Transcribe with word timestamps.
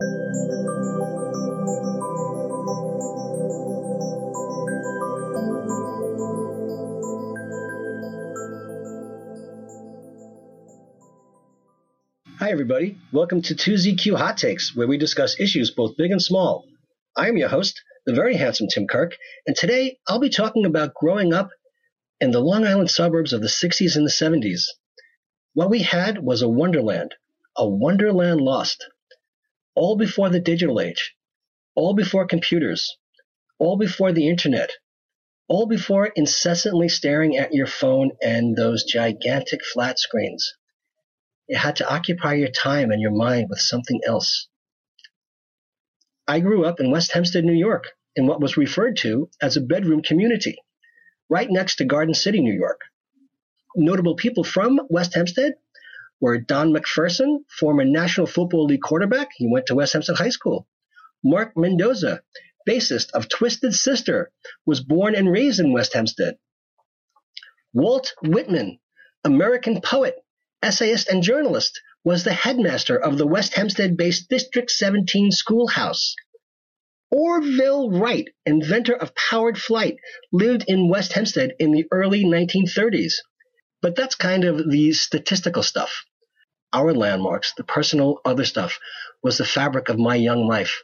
Hi, 0.00 0.06
everybody. 12.50 12.98
Welcome 13.12 13.42
to 13.42 13.54
2ZQ 13.54 14.16
Hot 14.16 14.36
Takes, 14.36 14.74
where 14.74 14.88
we 14.88 14.98
discuss 14.98 15.38
issues 15.38 15.70
both 15.70 15.96
big 15.96 16.10
and 16.10 16.20
small. 16.20 16.64
I 17.16 17.28
am 17.28 17.36
your 17.36 17.48
host, 17.48 17.80
the 18.04 18.14
very 18.14 18.34
handsome 18.34 18.66
Tim 18.66 18.88
Kirk, 18.88 19.14
and 19.46 19.54
today 19.54 19.98
I'll 20.08 20.18
be 20.18 20.28
talking 20.28 20.66
about 20.66 20.94
growing 20.94 21.32
up 21.32 21.50
in 22.20 22.32
the 22.32 22.40
Long 22.40 22.66
Island 22.66 22.90
suburbs 22.90 23.32
of 23.32 23.42
the 23.42 23.46
60s 23.46 23.94
and 23.94 24.04
the 24.04 24.10
70s. 24.10 24.62
What 25.52 25.70
we 25.70 25.82
had 25.82 26.18
was 26.18 26.42
a 26.42 26.48
wonderland, 26.48 27.14
a 27.56 27.68
wonderland 27.68 28.40
lost. 28.40 28.84
All 29.74 29.96
before 29.96 30.30
the 30.30 30.40
digital 30.40 30.80
age, 30.80 31.14
all 31.74 31.94
before 31.94 32.26
computers, 32.26 32.96
all 33.58 33.76
before 33.76 34.12
the 34.12 34.28
internet, 34.28 34.70
all 35.48 35.66
before 35.66 36.06
incessantly 36.06 36.88
staring 36.88 37.36
at 37.36 37.52
your 37.52 37.66
phone 37.66 38.12
and 38.22 38.56
those 38.56 38.84
gigantic 38.84 39.60
flat 39.64 39.98
screens. 39.98 40.54
You 41.48 41.58
had 41.58 41.76
to 41.76 41.92
occupy 41.92 42.34
your 42.34 42.48
time 42.48 42.90
and 42.90 43.02
your 43.02 43.10
mind 43.10 43.48
with 43.50 43.58
something 43.58 44.00
else. 44.06 44.48
I 46.26 46.40
grew 46.40 46.64
up 46.64 46.80
in 46.80 46.90
West 46.90 47.12
Hempstead, 47.12 47.44
New 47.44 47.52
York, 47.52 47.90
in 48.16 48.26
what 48.26 48.40
was 48.40 48.56
referred 48.56 48.96
to 48.98 49.28
as 49.42 49.56
a 49.56 49.60
bedroom 49.60 50.02
community, 50.02 50.56
right 51.28 51.50
next 51.50 51.76
to 51.76 51.84
Garden 51.84 52.14
City, 52.14 52.40
New 52.40 52.54
York. 52.54 52.80
Notable 53.76 54.14
people 54.14 54.44
from 54.44 54.80
West 54.88 55.14
Hempstead 55.14 55.54
were 56.24 56.38
Don 56.38 56.72
McPherson, 56.72 57.40
former 57.50 57.84
National 57.84 58.26
Football 58.26 58.64
League 58.64 58.80
quarterback. 58.80 59.28
He 59.36 59.46
went 59.46 59.66
to 59.66 59.74
West 59.74 59.92
Hempstead 59.92 60.16
High 60.16 60.30
School. 60.30 60.66
Mark 61.22 61.52
Mendoza, 61.54 62.22
bassist 62.66 63.10
of 63.12 63.28
Twisted 63.28 63.74
Sister, 63.74 64.32
was 64.64 64.80
born 64.80 65.14
and 65.14 65.30
raised 65.30 65.60
in 65.60 65.70
West 65.70 65.92
Hempstead. 65.92 66.38
Walt 67.74 68.14
Whitman, 68.22 68.78
American 69.22 69.82
poet, 69.82 70.14
essayist, 70.62 71.10
and 71.10 71.22
journalist, 71.22 71.78
was 72.04 72.24
the 72.24 72.32
headmaster 72.32 72.96
of 72.96 73.18
the 73.18 73.26
West 73.26 73.52
Hempstead 73.52 73.94
based 73.94 74.30
District 74.30 74.70
17 74.70 75.30
schoolhouse. 75.30 76.14
Orville 77.10 77.90
Wright, 77.90 78.30
inventor 78.46 78.94
of 78.94 79.14
powered 79.14 79.58
flight, 79.58 79.98
lived 80.32 80.64
in 80.68 80.88
West 80.88 81.12
Hempstead 81.12 81.52
in 81.58 81.70
the 81.72 81.84
early 81.92 82.24
1930s. 82.24 83.12
But 83.82 83.94
that's 83.94 84.14
kind 84.14 84.44
of 84.44 84.70
the 84.70 84.94
statistical 84.94 85.62
stuff. 85.62 86.06
Our 86.74 86.92
landmarks, 86.92 87.54
the 87.56 87.62
personal 87.62 88.20
other 88.24 88.44
stuff, 88.44 88.80
was 89.22 89.38
the 89.38 89.44
fabric 89.44 89.88
of 89.88 89.96
my 89.96 90.16
young 90.16 90.48
life, 90.48 90.82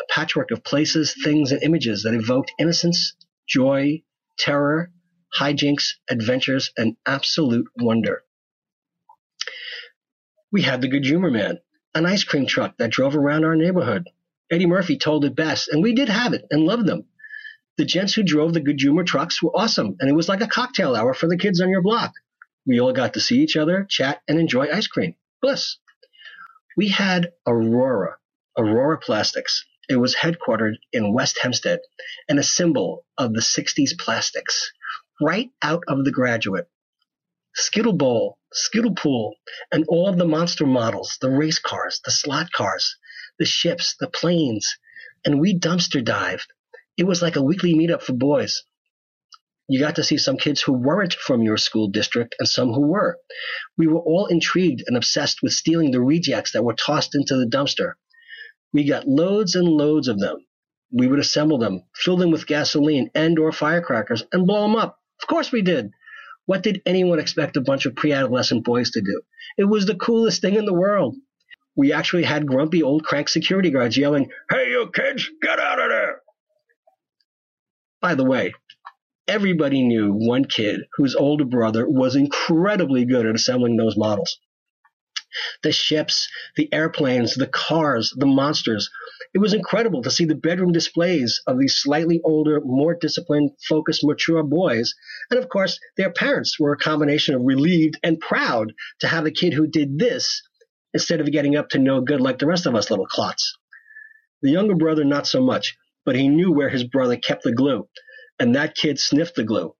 a 0.00 0.12
patchwork 0.12 0.50
of 0.50 0.64
places, 0.64 1.14
things, 1.22 1.52
and 1.52 1.62
images 1.62 2.02
that 2.02 2.12
evoked 2.12 2.50
innocence, 2.58 3.14
joy, 3.46 4.02
terror, 4.36 4.90
hijinks, 5.38 5.92
adventures, 6.10 6.72
and 6.76 6.96
absolute 7.06 7.68
wonder. 7.76 8.24
We 10.50 10.62
had 10.62 10.80
the 10.80 10.88
Good 10.88 11.04
Humor 11.04 11.30
Man, 11.30 11.60
an 11.94 12.04
ice 12.04 12.24
cream 12.24 12.46
truck 12.46 12.76
that 12.78 12.90
drove 12.90 13.14
around 13.14 13.44
our 13.44 13.54
neighborhood. 13.54 14.08
Eddie 14.50 14.66
Murphy 14.66 14.98
told 14.98 15.24
it 15.24 15.36
best, 15.36 15.68
and 15.68 15.84
we 15.84 15.94
did 15.94 16.08
have 16.08 16.32
it 16.32 16.46
and 16.50 16.64
loved 16.64 16.86
them. 16.86 17.04
The 17.76 17.84
gents 17.84 18.14
who 18.14 18.24
drove 18.24 18.54
the 18.54 18.60
Good 18.60 18.80
Humor 18.80 19.04
trucks 19.04 19.40
were 19.40 19.56
awesome, 19.56 19.94
and 20.00 20.10
it 20.10 20.14
was 20.14 20.28
like 20.28 20.40
a 20.40 20.48
cocktail 20.48 20.96
hour 20.96 21.14
for 21.14 21.28
the 21.28 21.38
kids 21.38 21.60
on 21.60 21.70
your 21.70 21.82
block. 21.82 22.12
We 22.66 22.80
all 22.80 22.92
got 22.92 23.14
to 23.14 23.20
see 23.20 23.38
each 23.38 23.56
other, 23.56 23.86
chat, 23.88 24.20
and 24.26 24.40
enjoy 24.40 24.66
ice 24.72 24.88
cream. 24.88 25.14
Bliss. 25.40 25.78
We 26.76 26.88
had 26.88 27.32
Aurora, 27.46 28.16
Aurora 28.56 28.98
Plastics. 28.98 29.64
It 29.88 29.96
was 29.96 30.16
headquartered 30.16 30.74
in 30.92 31.14
West 31.14 31.38
Hempstead 31.40 31.80
and 32.28 32.38
a 32.38 32.42
symbol 32.42 33.04
of 33.16 33.32
the 33.34 33.40
60s 33.40 33.96
plastics, 33.98 34.72
right 35.20 35.50
out 35.62 35.84
of 35.88 36.04
the 36.04 36.10
graduate. 36.10 36.68
Skittle 37.54 37.92
Bowl, 37.92 38.38
Skittle 38.52 38.94
Pool, 38.94 39.34
and 39.72 39.84
all 39.88 40.08
of 40.08 40.18
the 40.18 40.26
monster 40.26 40.66
models, 40.66 41.18
the 41.20 41.30
race 41.30 41.58
cars, 41.60 42.00
the 42.04 42.10
slot 42.10 42.50
cars, 42.52 42.96
the 43.38 43.44
ships, 43.44 43.96
the 44.00 44.08
planes, 44.08 44.76
and 45.24 45.40
we 45.40 45.58
dumpster 45.58 46.04
dived. 46.04 46.52
It 46.96 47.04
was 47.04 47.22
like 47.22 47.36
a 47.36 47.42
weekly 47.42 47.74
meetup 47.74 48.02
for 48.02 48.12
boys. 48.12 48.64
You 49.70 49.78
got 49.78 49.96
to 49.96 50.04
see 50.04 50.16
some 50.16 50.38
kids 50.38 50.62
who 50.62 50.72
weren't 50.72 51.12
from 51.12 51.42
your 51.42 51.58
school 51.58 51.88
district 51.88 52.34
and 52.38 52.48
some 52.48 52.72
who 52.72 52.86
were. 52.86 53.18
We 53.76 53.86
were 53.86 54.00
all 54.00 54.24
intrigued 54.24 54.82
and 54.86 54.96
obsessed 54.96 55.42
with 55.42 55.52
stealing 55.52 55.90
the 55.90 56.00
rejects 56.00 56.52
that 56.52 56.64
were 56.64 56.72
tossed 56.72 57.14
into 57.14 57.36
the 57.36 57.44
dumpster. 57.44 57.92
We 58.72 58.84
got 58.84 59.06
loads 59.06 59.54
and 59.54 59.68
loads 59.68 60.08
of 60.08 60.20
them. 60.20 60.46
We 60.90 61.06
would 61.06 61.18
assemble 61.18 61.58
them, 61.58 61.82
fill 61.94 62.16
them 62.16 62.30
with 62.30 62.46
gasoline 62.46 63.10
and 63.14 63.38
or 63.38 63.52
firecrackers, 63.52 64.24
and 64.32 64.46
blow 64.46 64.62
them 64.62 64.74
up. 64.74 64.98
Of 65.20 65.28
course 65.28 65.52
we 65.52 65.60
did. 65.60 65.90
What 66.46 66.62
did 66.62 66.80
anyone 66.86 67.18
expect 67.18 67.58
a 67.58 67.60
bunch 67.60 67.84
of 67.84 67.94
pre-adolescent 67.94 68.64
boys 68.64 68.90
to 68.92 69.02
do? 69.02 69.20
It 69.58 69.64
was 69.64 69.84
the 69.84 69.96
coolest 69.96 70.40
thing 70.40 70.54
in 70.54 70.64
the 70.64 70.72
world. 70.72 71.14
We 71.76 71.92
actually 71.92 72.22
had 72.22 72.46
grumpy 72.46 72.82
old 72.82 73.04
crank 73.04 73.28
security 73.28 73.70
guards 73.70 73.98
yelling, 73.98 74.30
Hey, 74.50 74.70
you 74.70 74.90
kids, 74.94 75.28
get 75.42 75.60
out 75.60 75.78
of 75.78 75.90
there! 75.90 76.22
By 78.00 78.14
the 78.14 78.24
way, 78.24 78.54
everybody 79.28 79.82
knew 79.82 80.12
one 80.12 80.44
kid 80.46 80.80
whose 80.96 81.14
older 81.14 81.44
brother 81.44 81.86
was 81.88 82.16
incredibly 82.16 83.04
good 83.04 83.26
at 83.26 83.34
assembling 83.34 83.76
those 83.76 83.96
models. 83.96 84.38
The 85.62 85.72
ships, 85.72 86.28
the 86.56 86.72
airplanes, 86.72 87.34
the 87.34 87.46
cars, 87.46 88.14
the 88.16 88.26
monsters, 88.26 88.90
it 89.34 89.38
was 89.38 89.52
incredible 89.52 90.02
to 90.02 90.10
see 90.10 90.24
the 90.24 90.34
bedroom 90.34 90.72
displays 90.72 91.42
of 91.46 91.58
these 91.58 91.76
slightly 91.76 92.20
older, 92.24 92.62
more 92.64 92.94
disciplined, 92.94 93.50
focused, 93.68 94.02
mature 94.02 94.42
boys. 94.42 94.94
And 95.30 95.38
of 95.38 95.50
course, 95.50 95.78
their 95.98 96.10
parents 96.10 96.58
were 96.58 96.72
a 96.72 96.78
combination 96.78 97.34
of 97.34 97.42
relieved 97.42 97.98
and 98.02 98.18
proud 98.18 98.72
to 99.00 99.06
have 99.06 99.26
a 99.26 99.30
kid 99.30 99.52
who 99.52 99.66
did 99.66 99.98
this 99.98 100.42
instead 100.94 101.20
of 101.20 101.30
getting 101.30 101.56
up 101.56 101.68
to 101.70 101.78
no 101.78 102.00
good 102.00 102.22
like 102.22 102.38
the 102.38 102.46
rest 102.46 102.64
of 102.64 102.74
us 102.74 102.90
little 102.90 103.06
clots. 103.06 103.58
The 104.40 104.50
younger 104.50 104.74
brother, 104.74 105.04
not 105.04 105.26
so 105.26 105.42
much, 105.42 105.76
but 106.06 106.16
he 106.16 106.28
knew 106.28 106.52
where 106.52 106.70
his 106.70 106.84
brother 106.84 107.16
kept 107.16 107.42
the 107.42 107.52
glue, 107.52 107.86
and 108.38 108.54
that 108.54 108.74
kid 108.74 108.98
sniffed 108.98 109.36
the 109.36 109.44
glue. 109.44 109.74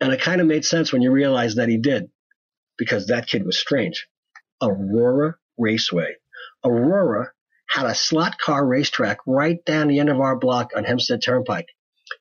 And 0.00 0.12
it 0.12 0.20
kind 0.20 0.40
of 0.40 0.46
made 0.46 0.64
sense 0.64 0.92
when 0.92 1.02
you 1.02 1.10
realized 1.10 1.58
that 1.58 1.68
he 1.68 1.78
did, 1.78 2.10
because 2.76 3.06
that 3.06 3.26
kid 3.26 3.44
was 3.44 3.58
strange. 3.58 4.08
Aurora 4.62 5.36
Raceway. 5.58 6.14
Aurora 6.64 7.32
had 7.68 7.86
a 7.86 7.94
slot 7.94 8.38
car 8.38 8.66
racetrack 8.66 9.18
right 9.26 9.64
down 9.64 9.88
the 9.88 10.00
end 10.00 10.08
of 10.08 10.20
our 10.20 10.36
block 10.36 10.70
on 10.76 10.84
Hempstead 10.84 11.22
Turnpike. 11.22 11.68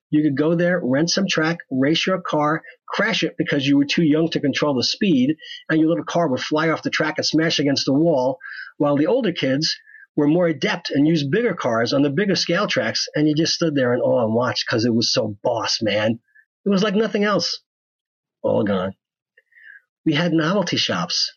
You 0.10 0.24
could 0.24 0.38
go 0.38 0.56
there, 0.56 0.80
rent 0.84 1.10
some 1.10 1.28
track, 1.28 1.60
race 1.70 2.06
your 2.08 2.22
car, 2.22 2.64
crash 2.88 3.24
it 3.24 3.36
because 3.38 3.68
you 3.68 3.78
were 3.78 3.86
too 3.86 4.04
young 4.04 4.30
to 4.30 4.40
control 4.40 4.76
the 4.76 4.84
speed, 4.84 5.36
and 5.70 5.80
your 5.80 5.90
little 5.90 6.06
car 6.06 6.28
would 6.28 6.40
fly 6.40 6.70
off 6.70 6.84
the 6.84 6.90
track 6.90 7.16
and 7.18 7.26
smash 7.26 7.60
against 7.60 7.86
the 7.86 7.94
wall, 7.94 8.40
while 8.78 8.96
the 8.96 9.08
older 9.08 9.32
kids 9.32 9.76
were 10.16 10.28
more 10.28 10.48
adept 10.48 10.90
and 10.90 11.08
used 11.08 11.32
bigger 11.32 11.54
cars 11.54 11.94
on 11.94 12.02
the 12.02 12.10
bigger 12.10 12.36
scale 12.36 12.68
tracks, 12.68 13.08
and 13.16 13.28
you 13.28 13.36
just 13.36 13.54
stood 13.54 13.76
there 13.76 13.94
in 13.94 14.02
awe 14.02 14.26
and 14.26 14.34
watched 14.34 14.66
because 14.68 14.86
it 14.86 14.94
was 14.94 15.14
so 15.14 15.38
boss, 15.44 15.82
man. 15.82 16.20
It 16.66 16.70
was 16.70 16.84
like 16.84 16.96
nothing 16.96 17.24
else. 17.24 17.60
All 18.42 18.64
gone. 18.64 18.94
We 20.06 20.14
had 20.14 20.34
novelty 20.34 20.78
shops. 20.78 21.32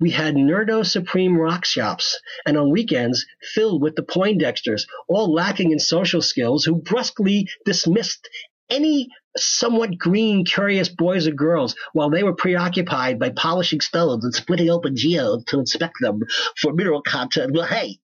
We 0.00 0.10
had 0.10 0.36
Nerdo 0.36 0.86
Supreme 0.86 1.36
rock 1.36 1.64
shops, 1.64 2.20
and 2.46 2.56
on 2.56 2.70
weekends 2.70 3.26
filled 3.54 3.82
with 3.82 3.96
the 3.96 4.02
Poindexters, 4.02 4.86
all 5.08 5.32
lacking 5.32 5.72
in 5.72 5.78
social 5.78 6.22
skills, 6.22 6.64
who 6.64 6.76
brusquely 6.76 7.48
dismissed 7.64 8.28
any 8.70 9.08
somewhat 9.36 9.98
green, 9.98 10.44
curious 10.44 10.88
boys 10.88 11.26
or 11.26 11.32
girls 11.32 11.74
while 11.92 12.10
they 12.10 12.22
were 12.22 12.34
preoccupied 12.34 13.18
by 13.18 13.30
polishing 13.30 13.80
stones 13.80 14.24
and 14.24 14.34
splitting 14.34 14.70
open 14.70 14.96
geodes 14.96 15.44
to 15.46 15.58
inspect 15.58 15.94
them 16.00 16.20
for 16.60 16.72
mineral 16.72 17.02
content. 17.02 17.52
Well, 17.52 17.66
hey, 17.66 17.98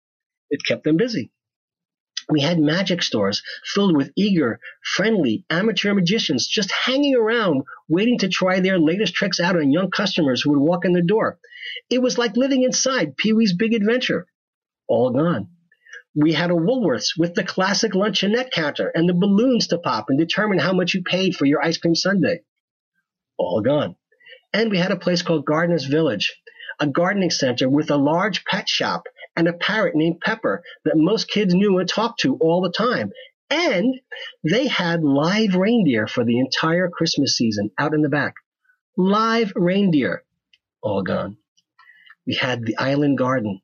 it 0.52 0.64
kept 0.64 0.84
them 0.84 0.96
busy. 0.96 1.32
We 2.28 2.40
had 2.40 2.60
magic 2.60 3.02
stores 3.02 3.42
filled 3.64 3.96
with 3.96 4.12
eager, 4.16 4.60
friendly 4.84 5.44
amateur 5.50 5.92
magicians 5.92 6.46
just 6.46 6.70
hanging 6.70 7.16
around 7.16 7.64
waiting 7.88 8.18
to 8.18 8.28
try 8.28 8.60
their 8.60 8.78
latest 8.78 9.14
tricks 9.14 9.40
out 9.40 9.56
on 9.56 9.72
young 9.72 9.90
customers 9.90 10.40
who 10.40 10.50
would 10.50 10.60
walk 10.60 10.84
in 10.84 10.92
the 10.92 11.02
door. 11.02 11.38
It 11.90 12.00
was 12.00 12.18
like 12.18 12.36
living 12.36 12.62
inside 12.62 13.16
Pee 13.16 13.32
Wee's 13.32 13.54
Big 13.54 13.74
Adventure. 13.74 14.26
All 14.86 15.10
gone. 15.10 15.48
We 16.14 16.32
had 16.32 16.50
a 16.50 16.54
Woolworths 16.54 17.18
with 17.18 17.34
the 17.34 17.44
classic 17.44 17.92
luncheonette 17.92 18.50
counter 18.50 18.92
and 18.94 19.08
the 19.08 19.14
balloons 19.14 19.68
to 19.68 19.78
pop 19.78 20.06
and 20.08 20.18
determine 20.18 20.58
how 20.58 20.74
much 20.74 20.94
you 20.94 21.02
paid 21.02 21.34
for 21.34 21.46
your 21.46 21.64
ice 21.64 21.78
cream 21.78 21.94
sundae. 21.94 22.40
All 23.36 23.62
gone. 23.62 23.96
And 24.52 24.70
we 24.70 24.78
had 24.78 24.92
a 24.92 24.96
place 24.96 25.22
called 25.22 25.46
Gardener's 25.46 25.86
Village, 25.86 26.38
a 26.78 26.86
gardening 26.86 27.30
center 27.30 27.68
with 27.68 27.90
a 27.90 27.96
large 27.96 28.44
pet 28.44 28.68
shop 28.68 29.04
and 29.36 29.48
a 29.48 29.52
parrot 29.54 29.94
named 29.96 30.20
Pepper 30.20 30.62
that 30.84 30.96
most 30.96 31.28
kids 31.30 31.54
knew 31.54 31.78
and 31.78 31.88
talked 31.88 32.20
to 32.20 32.36
all 32.36 32.62
the 32.62 32.72
time. 32.72 33.12
And 33.50 34.00
they 34.44 34.68
had 34.68 35.04
live 35.04 35.56
reindeer 35.56 36.06
for 36.08 36.24
the 36.24 36.38
entire 36.40 36.88
Christmas 36.90 37.36
season 37.36 37.70
out 37.78 37.94
in 37.94 38.02
the 38.02 38.08
back. 38.10 38.34
Live 38.96 39.52
reindeer. 39.56 40.24
All 40.82 41.02
gone. 41.02 41.38
We 42.26 42.34
had 42.34 42.64
the 42.66 42.78
island 42.78 43.18
garden. 43.18 43.60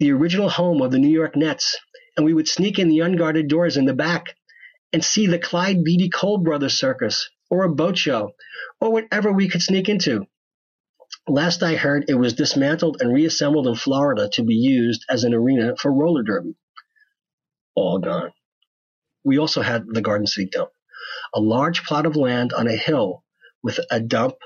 the 0.00 0.12
original 0.12 0.48
home 0.48 0.82
of 0.82 0.90
the 0.92 0.98
New 0.98 1.10
York 1.10 1.36
Nets, 1.36 1.78
and 2.16 2.26
we 2.26 2.34
would 2.34 2.48
sneak 2.48 2.78
in 2.78 2.88
the 2.88 3.00
unguarded 3.00 3.48
doors 3.48 3.76
in 3.76 3.86
the 3.86 3.94
back 3.94 4.36
and 4.92 5.04
see 5.04 5.26
the 5.26 5.38
Clyde 5.38 5.84
Beatty 5.84 6.10
Cole 6.10 6.38
Brothers 6.38 6.74
Circus 6.74 7.30
or 7.50 7.64
a 7.64 7.74
boat 7.74 7.98
show 7.98 8.32
or 8.80 8.92
whatever 8.92 9.32
we 9.32 9.48
could 9.48 9.62
sneak 9.62 9.88
into. 9.88 10.26
Last 11.28 11.62
I 11.62 11.76
heard, 11.76 12.06
it 12.08 12.14
was 12.14 12.32
dismantled 12.32 13.00
and 13.00 13.12
reassembled 13.12 13.66
in 13.66 13.74
Florida 13.74 14.28
to 14.32 14.42
be 14.42 14.54
used 14.54 15.04
as 15.08 15.24
an 15.24 15.34
arena 15.34 15.76
for 15.76 15.92
roller 15.92 16.22
derby. 16.22 16.54
All 17.74 17.98
gone. 17.98 18.32
We 19.22 19.38
also 19.38 19.62
had 19.62 19.84
the 19.86 20.00
Garden 20.00 20.26
City 20.26 20.48
Dump, 20.50 20.70
a 21.34 21.40
large 21.40 21.84
plot 21.84 22.06
of 22.06 22.16
land 22.16 22.52
on 22.52 22.66
a 22.66 22.76
hill 22.76 23.24
with 23.62 23.78
a 23.90 24.00
dump, 24.00 24.36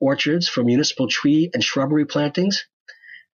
orchards 0.00 0.48
for 0.48 0.62
municipal 0.64 1.08
tree 1.08 1.50
and 1.52 1.62
shrubbery 1.62 2.06
plantings, 2.06 2.64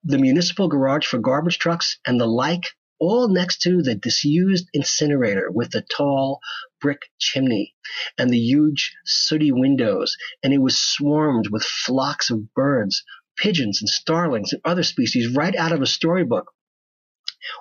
the 0.03 0.19
municipal 0.19 0.69
garage 0.69 1.06
for 1.06 1.19
garbage 1.19 1.59
trucks, 1.59 1.99
and 2.06 2.21
the 2.21 2.27
like, 2.27 2.75
all 3.00 3.29
next 3.29 3.62
to 3.62 3.83
the 3.83 3.95
disused 3.95 4.69
incinerator 4.73 5.50
with 5.50 5.71
the 5.71 5.83
tall 5.83 6.41
brick 6.81 7.11
chimney 7.19 7.75
and 8.17 8.31
the 8.31 8.39
huge 8.39 8.97
sooty 9.05 9.53
windows. 9.53 10.17
And 10.43 10.53
it 10.53 10.59
was 10.59 10.79
swarmed 10.79 11.49
with 11.49 11.62
flocks 11.62 12.31
of 12.31 12.53
birds, 12.55 13.03
pigeons 13.37 13.81
and 13.81 13.89
starlings 13.89 14.53
and 14.53 14.62
other 14.65 14.83
species 14.83 15.35
right 15.35 15.55
out 15.55 15.73
of 15.73 15.83
a 15.83 15.87
storybook 15.87 16.53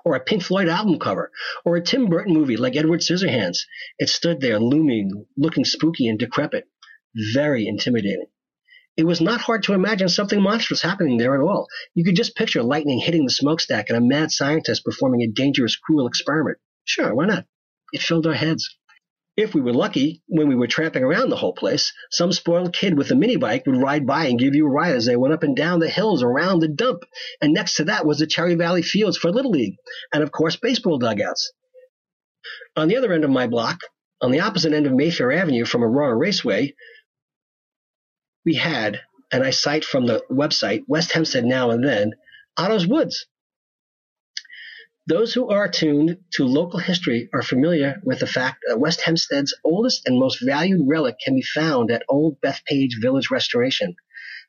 or 0.04 0.16
a 0.16 0.19
Pink 0.19 0.44
Floyd 0.44 0.68
album 0.68 1.00
cover, 1.00 1.31
or 1.63 1.75
a 1.75 1.81
Tim 1.81 2.07
Burton 2.07 2.33
movie 2.33 2.57
like 2.57 2.75
Edward 2.75 3.01
Scissorhands. 3.01 3.60
It 4.00 4.10
stood 4.10 4.42
there 4.42 4.60
looming, 4.60 5.28
looking 5.38 5.66
spooky 5.66 6.07
and 6.07 6.18
decrepit, 6.18 6.68
very 7.33 7.68
intimidating. 7.68 8.28
It 8.97 9.05
was 9.05 9.21
not 9.21 9.41
hard 9.41 9.61
to 9.63 9.73
imagine 9.73 10.09
something 10.09 10.41
monstrous 10.41 10.81
happening 10.81 11.17
there 11.17 11.35
at 11.35 11.47
all. 11.47 11.67
You 11.94 12.03
could 12.03 12.15
just 12.15 12.35
picture 12.35 12.63
lightning 12.63 12.99
hitting 12.99 13.25
the 13.25 13.31
smokestack 13.31 13.89
and 13.89 13.97
a 13.97 14.01
mad 14.01 14.31
scientist 14.31 14.83
performing 14.83 15.21
a 15.21 15.27
dangerous, 15.27 15.75
cruel 15.75 16.07
experiment. 16.07 16.57
Sure, 16.83 17.13
why 17.13 17.27
not? 17.27 17.45
It 17.94 18.01
filled 18.01 18.25
our 18.25 18.33
heads. 18.33 18.75
If 19.38 19.53
we 19.53 19.61
were 19.61 19.73
lucky, 19.73 20.23
when 20.25 20.47
we 20.47 20.55
were 20.55 20.65
tramping 20.65 21.03
around 21.03 21.29
the 21.29 21.35
whole 21.35 21.53
place, 21.53 21.94
some 22.09 22.31
spoiled 22.31 22.73
kid 22.73 22.97
with 22.97 23.11
a 23.11 23.15
mini 23.15 23.35
bike 23.35 23.67
would 23.67 23.77
ride 23.77 24.07
by 24.07 24.25
and 24.25 24.39
give 24.39 24.55
you 24.55 24.65
a 24.65 24.69
ride 24.69 24.95
as 24.95 25.05
they 25.05 25.15
went 25.15 25.35
up 25.35 25.44
and 25.44 25.55
down 25.55 25.79
the 25.79 25.89
hills 25.89 26.23
around 26.23 26.59
the 26.59 26.67
dump. 26.67 27.03
And 27.39 27.53
next 27.53 27.75
to 27.75 27.83
that 27.83 28.03
was 28.03 28.17
the 28.17 28.25
Cherry 28.25 28.55
Valley 28.55 28.81
Fields 28.81 29.15
for 29.15 29.31
Little 29.31 29.51
League, 29.51 29.75
and 30.11 30.23
of 30.23 30.31
course, 30.31 30.55
baseball 30.55 30.97
dugouts. 30.97 31.51
On 32.75 32.88
the 32.88 32.97
other 32.97 33.13
end 33.13 33.23
of 33.23 33.29
my 33.29 33.45
block, 33.45 33.81
on 34.21 34.31
the 34.31 34.39
opposite 34.39 34.73
end 34.73 34.88
of 34.88 34.94
Mayfair 34.94 35.31
Avenue 35.31 35.65
from 35.65 35.83
Aurora 35.83 36.15
Raceway, 36.15 36.73
we 38.47 38.55
had, 38.55 39.01
and 39.29 39.44
I 39.44 39.49
cite 39.49 39.83
from 39.83 40.05
the 40.05 40.23
website 40.31 40.85
West 40.88 41.11
Hempstead 41.11 41.44
Now 41.44 41.71
and 41.71 41.83
Then, 41.83 42.13
Otto's 42.55 42.88
Woods. 42.88 43.25
Those 45.05 45.33
who 45.33 45.49
are 45.49 45.65
attuned 45.65 46.19
to 46.35 46.45
local 46.45 46.79
history 46.79 47.27
are 47.33 47.41
familiar 47.41 47.99
with 48.05 48.19
the 48.19 48.25
fact 48.25 48.59
that 48.65 48.79
West 48.79 49.01
Hempstead's 49.01 49.53
oldest 49.65 50.03
and 50.07 50.17
most 50.17 50.41
valued 50.41 50.88
relic 50.88 51.17
can 51.21 51.35
be 51.35 51.41
found 51.41 51.91
at 51.91 52.05
Old 52.07 52.39
Bethpage 52.39 53.01
Village 53.01 53.29
Restoration. 53.29 53.97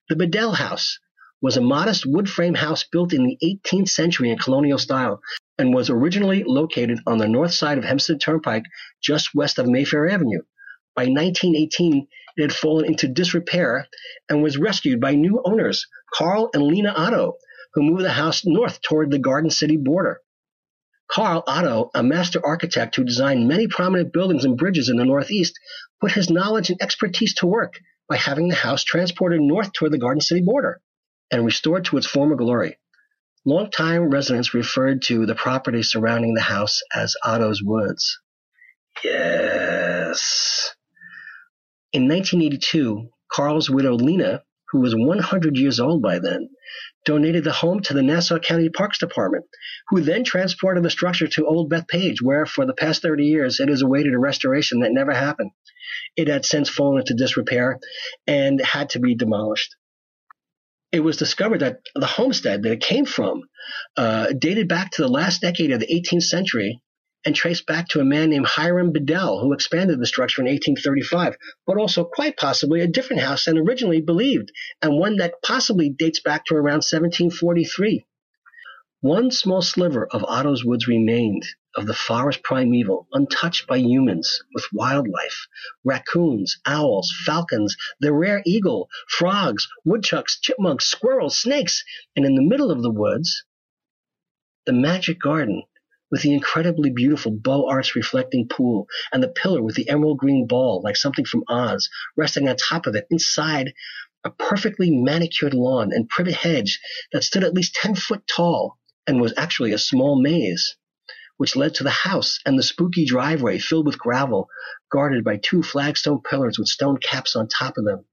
The 0.08 0.14
Bedell 0.14 0.52
House 0.52 1.00
was 1.42 1.56
a 1.56 1.60
modest 1.60 2.06
wood 2.06 2.30
frame 2.30 2.54
house 2.54 2.84
built 2.84 3.12
in 3.12 3.24
the 3.24 3.36
18th 3.42 3.88
century 3.88 4.30
in 4.30 4.38
colonial 4.38 4.78
style 4.78 5.20
and 5.58 5.74
was 5.74 5.90
originally 5.90 6.44
located 6.46 7.00
on 7.04 7.18
the 7.18 7.26
north 7.26 7.52
side 7.52 7.78
of 7.78 7.84
Hempstead 7.84 8.20
Turnpike 8.20 8.66
just 9.02 9.34
west 9.34 9.58
of 9.58 9.66
Mayfair 9.66 10.08
Avenue. 10.08 10.42
By 10.94 11.06
1918, 11.06 12.06
it 12.38 12.42
had 12.42 12.52
fallen 12.52 12.86
into 12.86 13.08
disrepair 13.08 13.88
and 14.28 14.42
was 14.42 14.56
rescued 14.56 15.00
by 15.00 15.14
new 15.14 15.42
owners, 15.44 15.86
Carl 16.14 16.50
and 16.54 16.62
Lena 16.62 16.92
Otto, 16.96 17.34
who 17.74 17.82
moved 17.82 18.04
the 18.04 18.10
house 18.10 18.46
north 18.46 18.80
toward 18.80 19.10
the 19.10 19.18
Garden 19.18 19.50
City 19.50 19.76
border. 19.76 20.20
Carl 21.10 21.42
Otto, 21.46 21.90
a 21.94 22.02
master 22.02 22.40
architect 22.44 22.94
who 22.94 23.02
designed 23.02 23.48
many 23.48 23.66
prominent 23.66 24.12
buildings 24.12 24.44
and 24.44 24.56
bridges 24.56 24.88
in 24.88 24.96
the 24.96 25.04
Northeast, 25.04 25.58
put 26.00 26.12
his 26.12 26.30
knowledge 26.30 26.70
and 26.70 26.80
expertise 26.80 27.34
to 27.34 27.46
work 27.46 27.80
by 28.08 28.16
having 28.16 28.48
the 28.48 28.54
house 28.54 28.84
transported 28.84 29.40
north 29.40 29.72
toward 29.72 29.92
the 29.92 29.98
Garden 29.98 30.20
City 30.20 30.40
border 30.40 30.80
and 31.32 31.44
restored 31.44 31.86
to 31.86 31.96
its 31.96 32.06
former 32.06 32.36
glory. 32.36 32.78
Longtime 33.44 34.10
residents 34.10 34.54
referred 34.54 35.02
to 35.02 35.26
the 35.26 35.34
property 35.34 35.82
surrounding 35.82 36.34
the 36.34 36.40
house 36.40 36.82
as 36.94 37.16
Otto's 37.24 37.62
Woods. 37.62 38.20
Yes. 39.02 40.74
In 41.90 42.06
1982, 42.06 43.08
Carl's 43.32 43.70
widow 43.70 43.94
Lena, 43.94 44.42
who 44.70 44.80
was 44.80 44.94
100 44.94 45.56
years 45.56 45.80
old 45.80 46.02
by 46.02 46.18
then, 46.18 46.50
donated 47.06 47.44
the 47.44 47.52
home 47.52 47.80
to 47.80 47.94
the 47.94 48.02
Nassau 48.02 48.38
County 48.38 48.68
Parks 48.68 48.98
Department, 48.98 49.46
who 49.88 50.02
then 50.02 50.22
transported 50.22 50.84
the 50.84 50.90
structure 50.90 51.26
to 51.28 51.46
Old 51.46 51.70
Bethpage, 51.70 52.20
where 52.20 52.44
for 52.44 52.66
the 52.66 52.74
past 52.74 53.00
30 53.00 53.24
years 53.24 53.58
it 53.58 53.70
has 53.70 53.80
awaited 53.80 54.12
a 54.12 54.18
restoration 54.18 54.80
that 54.80 54.92
never 54.92 55.14
happened. 55.14 55.50
It 56.14 56.28
had 56.28 56.44
since 56.44 56.68
fallen 56.68 57.00
into 57.00 57.14
disrepair 57.14 57.78
and 58.26 58.60
had 58.60 58.90
to 58.90 59.00
be 59.00 59.14
demolished. 59.14 59.74
It 60.92 61.00
was 61.00 61.16
discovered 61.16 61.60
that 61.60 61.80
the 61.94 62.06
homestead 62.06 62.62
that 62.64 62.72
it 62.72 62.80
came 62.80 63.06
from 63.06 63.44
uh, 63.96 64.32
dated 64.38 64.68
back 64.68 64.90
to 64.92 65.02
the 65.02 65.08
last 65.08 65.40
decade 65.40 65.70
of 65.70 65.80
the 65.80 65.86
18th 65.86 66.24
century 66.24 66.82
and 67.24 67.34
traced 67.34 67.66
back 67.66 67.88
to 67.88 68.00
a 68.00 68.04
man 68.04 68.30
named 68.30 68.46
Hiram 68.46 68.92
Bedell, 68.92 69.40
who 69.40 69.52
expanded 69.52 70.00
the 70.00 70.06
structure 70.06 70.40
in 70.40 70.46
1835, 70.46 71.36
but 71.66 71.76
also 71.76 72.04
quite 72.04 72.36
possibly 72.36 72.80
a 72.80 72.86
different 72.86 73.22
house 73.22 73.44
than 73.44 73.58
originally 73.58 74.00
believed, 74.00 74.52
and 74.80 74.98
one 74.98 75.16
that 75.16 75.42
possibly 75.42 75.90
dates 75.90 76.20
back 76.20 76.44
to 76.46 76.54
around 76.54 76.84
1743. 76.84 78.06
One 79.00 79.30
small 79.30 79.62
sliver 79.62 80.06
of 80.06 80.24
Otto's 80.24 80.64
woods 80.64 80.88
remained 80.88 81.44
of 81.76 81.86
the 81.86 81.94
forest 81.94 82.42
primeval, 82.42 83.06
untouched 83.12 83.68
by 83.68 83.76
humans, 83.76 84.42
with 84.52 84.66
wildlife, 84.72 85.46
raccoons, 85.84 86.58
owls, 86.66 87.12
falcons, 87.24 87.76
the 88.00 88.12
rare 88.12 88.42
eagle, 88.44 88.88
frogs, 89.08 89.68
woodchucks, 89.84 90.40
chipmunks, 90.40 90.86
squirrels, 90.86 91.38
snakes, 91.38 91.84
and 92.16 92.26
in 92.26 92.34
the 92.34 92.42
middle 92.42 92.72
of 92.72 92.82
the 92.82 92.90
woods, 92.90 93.44
the 94.66 94.72
magic 94.72 95.20
garden 95.20 95.62
with 96.10 96.22
the 96.22 96.32
incredibly 96.32 96.90
beautiful 96.90 97.32
Beaux 97.32 97.66
Arts 97.68 97.94
reflecting 97.94 98.48
pool 98.48 98.86
and 99.12 99.22
the 99.22 99.28
pillar 99.28 99.62
with 99.62 99.74
the 99.74 99.88
emerald 99.88 100.18
green 100.18 100.46
ball 100.46 100.80
like 100.82 100.96
something 100.96 101.24
from 101.24 101.44
Oz 101.48 101.88
resting 102.16 102.48
on 102.48 102.56
top 102.56 102.86
of 102.86 102.94
it 102.94 103.06
inside 103.10 103.72
a 104.24 104.30
perfectly 104.30 104.90
manicured 104.90 105.54
lawn 105.54 105.92
and 105.92 106.08
privet 106.08 106.34
hedge 106.34 106.80
that 107.12 107.24
stood 107.24 107.44
at 107.44 107.54
least 107.54 107.74
10 107.74 107.94
foot 107.94 108.26
tall 108.26 108.78
and 109.06 109.20
was 109.20 109.34
actually 109.36 109.72
a 109.72 109.78
small 109.78 110.20
maze 110.20 110.76
which 111.38 111.56
led 111.56 111.74
to 111.74 111.84
the 111.84 111.90
house 111.90 112.40
and 112.44 112.58
the 112.58 112.62
spooky 112.62 113.06
driveway 113.06 113.58
filled 113.58 113.86
with 113.86 113.98
gravel 113.98 114.48
guarded 114.90 115.24
by 115.24 115.36
two 115.36 115.62
flagstone 115.62 116.20
pillars 116.20 116.58
with 116.58 116.68
stone 116.68 116.98
caps 116.98 117.36
on 117.36 117.48
top 117.48 117.78
of 117.78 117.84
them. 117.84 118.04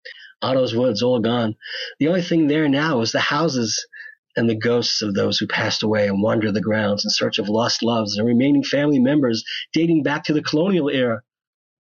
Otto's 0.41 0.75
Woods 0.75 1.01
all 1.01 1.19
gone. 1.19 1.55
The 1.99 2.07
only 2.07 2.21
thing 2.21 2.47
there 2.47 2.69
now 2.69 3.01
is 3.01 3.11
the 3.11 3.19
houses 3.19 3.87
and 4.35 4.49
the 4.49 4.55
ghosts 4.55 5.01
of 5.01 5.13
those 5.13 5.37
who 5.37 5.47
passed 5.47 5.83
away 5.83 6.07
and 6.07 6.21
wander 6.21 6.51
the 6.51 6.61
grounds 6.61 7.05
in 7.05 7.09
search 7.09 7.39
of 7.39 7.47
lost 7.49 7.81
loves 7.83 8.17
and 8.17 8.27
remaining 8.27 8.63
family 8.63 8.99
members 8.99 9.43
dating 9.73 10.03
back 10.03 10.25
to 10.25 10.33
the 10.33 10.43
colonial 10.43 10.89
era. 10.89 11.21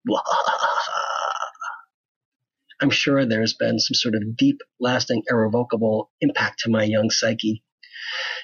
I'm 2.80 2.90
sure 2.90 3.24
there's 3.24 3.54
been 3.54 3.78
some 3.78 3.94
sort 3.94 4.16
of 4.16 4.36
deep, 4.36 4.60
lasting, 4.80 5.22
irrevocable 5.30 6.10
impact 6.20 6.60
to 6.60 6.70
my 6.70 6.82
young 6.82 7.10
psyche. 7.10 7.62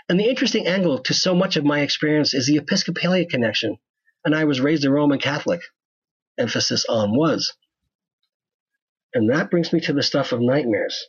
And 0.08 0.18
the 0.18 0.28
interesting 0.28 0.66
angle 0.68 1.00
to 1.00 1.12
so 1.12 1.34
much 1.34 1.56
of 1.56 1.64
my 1.64 1.80
experience 1.80 2.32
is 2.34 2.46
the 2.46 2.56
Episcopalian 2.56 3.28
connection. 3.28 3.78
And 4.24 4.34
I 4.34 4.44
was 4.44 4.60
raised 4.60 4.84
a 4.84 4.90
Roman 4.90 5.18
Catholic. 5.18 5.60
Emphasis 6.38 6.86
on 6.88 7.16
was. 7.16 7.52
And 9.12 9.28
that 9.30 9.50
brings 9.50 9.72
me 9.72 9.80
to 9.80 9.92
the 9.92 10.02
stuff 10.02 10.32
of 10.32 10.40
nightmares. 10.40 11.08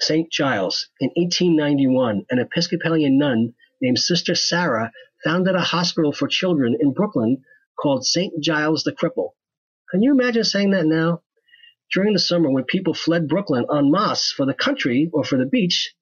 St. 0.00 0.30
Giles. 0.32 0.88
In 1.00 1.10
1891, 1.16 2.26
an 2.30 2.38
Episcopalian 2.38 3.18
nun 3.18 3.54
named 3.80 3.98
Sister 3.98 4.34
Sarah 4.34 4.92
founded 5.24 5.54
a 5.54 5.60
hospital 5.60 6.12
for 6.12 6.28
children 6.28 6.76
in 6.80 6.92
Brooklyn 6.92 7.44
called 7.80 8.04
St. 8.04 8.42
Giles 8.42 8.84
the 8.84 8.92
Cripple. 8.92 9.30
Can 9.90 10.02
you 10.02 10.12
imagine 10.12 10.44
saying 10.44 10.70
that 10.70 10.86
now? 10.86 11.22
During 11.92 12.14
the 12.14 12.18
summer, 12.18 12.50
when 12.50 12.64
people 12.64 12.94
fled 12.94 13.28
Brooklyn 13.28 13.66
en 13.70 13.90
masse 13.90 14.32
for 14.32 14.46
the 14.46 14.54
country 14.54 15.10
or 15.12 15.24
for 15.24 15.36
the 15.36 15.46
beach, 15.46 15.94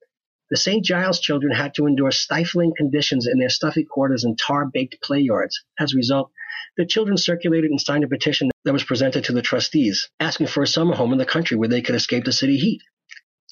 the 0.50 0.56
St. 0.56 0.84
Giles 0.84 1.20
children 1.20 1.52
had 1.52 1.74
to 1.74 1.86
endure 1.86 2.10
stifling 2.10 2.72
conditions 2.76 3.26
in 3.26 3.38
their 3.38 3.48
stuffy 3.48 3.84
quarters 3.84 4.24
and 4.24 4.38
tar 4.38 4.66
baked 4.66 5.00
play 5.02 5.20
yards. 5.20 5.64
As 5.78 5.92
a 5.92 5.96
result, 5.96 6.30
the 6.76 6.86
children 6.86 7.16
circulated 7.16 7.70
and 7.70 7.80
signed 7.80 8.04
a 8.04 8.08
petition 8.08 8.50
that 8.64 8.72
was 8.72 8.84
presented 8.84 9.24
to 9.24 9.32
the 9.32 9.42
trustees, 9.42 10.08
asking 10.20 10.46
for 10.46 10.62
a 10.62 10.66
summer 10.66 10.94
home 10.94 11.12
in 11.12 11.18
the 11.18 11.24
country 11.24 11.56
where 11.56 11.68
they 11.68 11.82
could 11.82 11.94
escape 11.94 12.24
the 12.24 12.32
city 12.32 12.56
heat. 12.56 12.82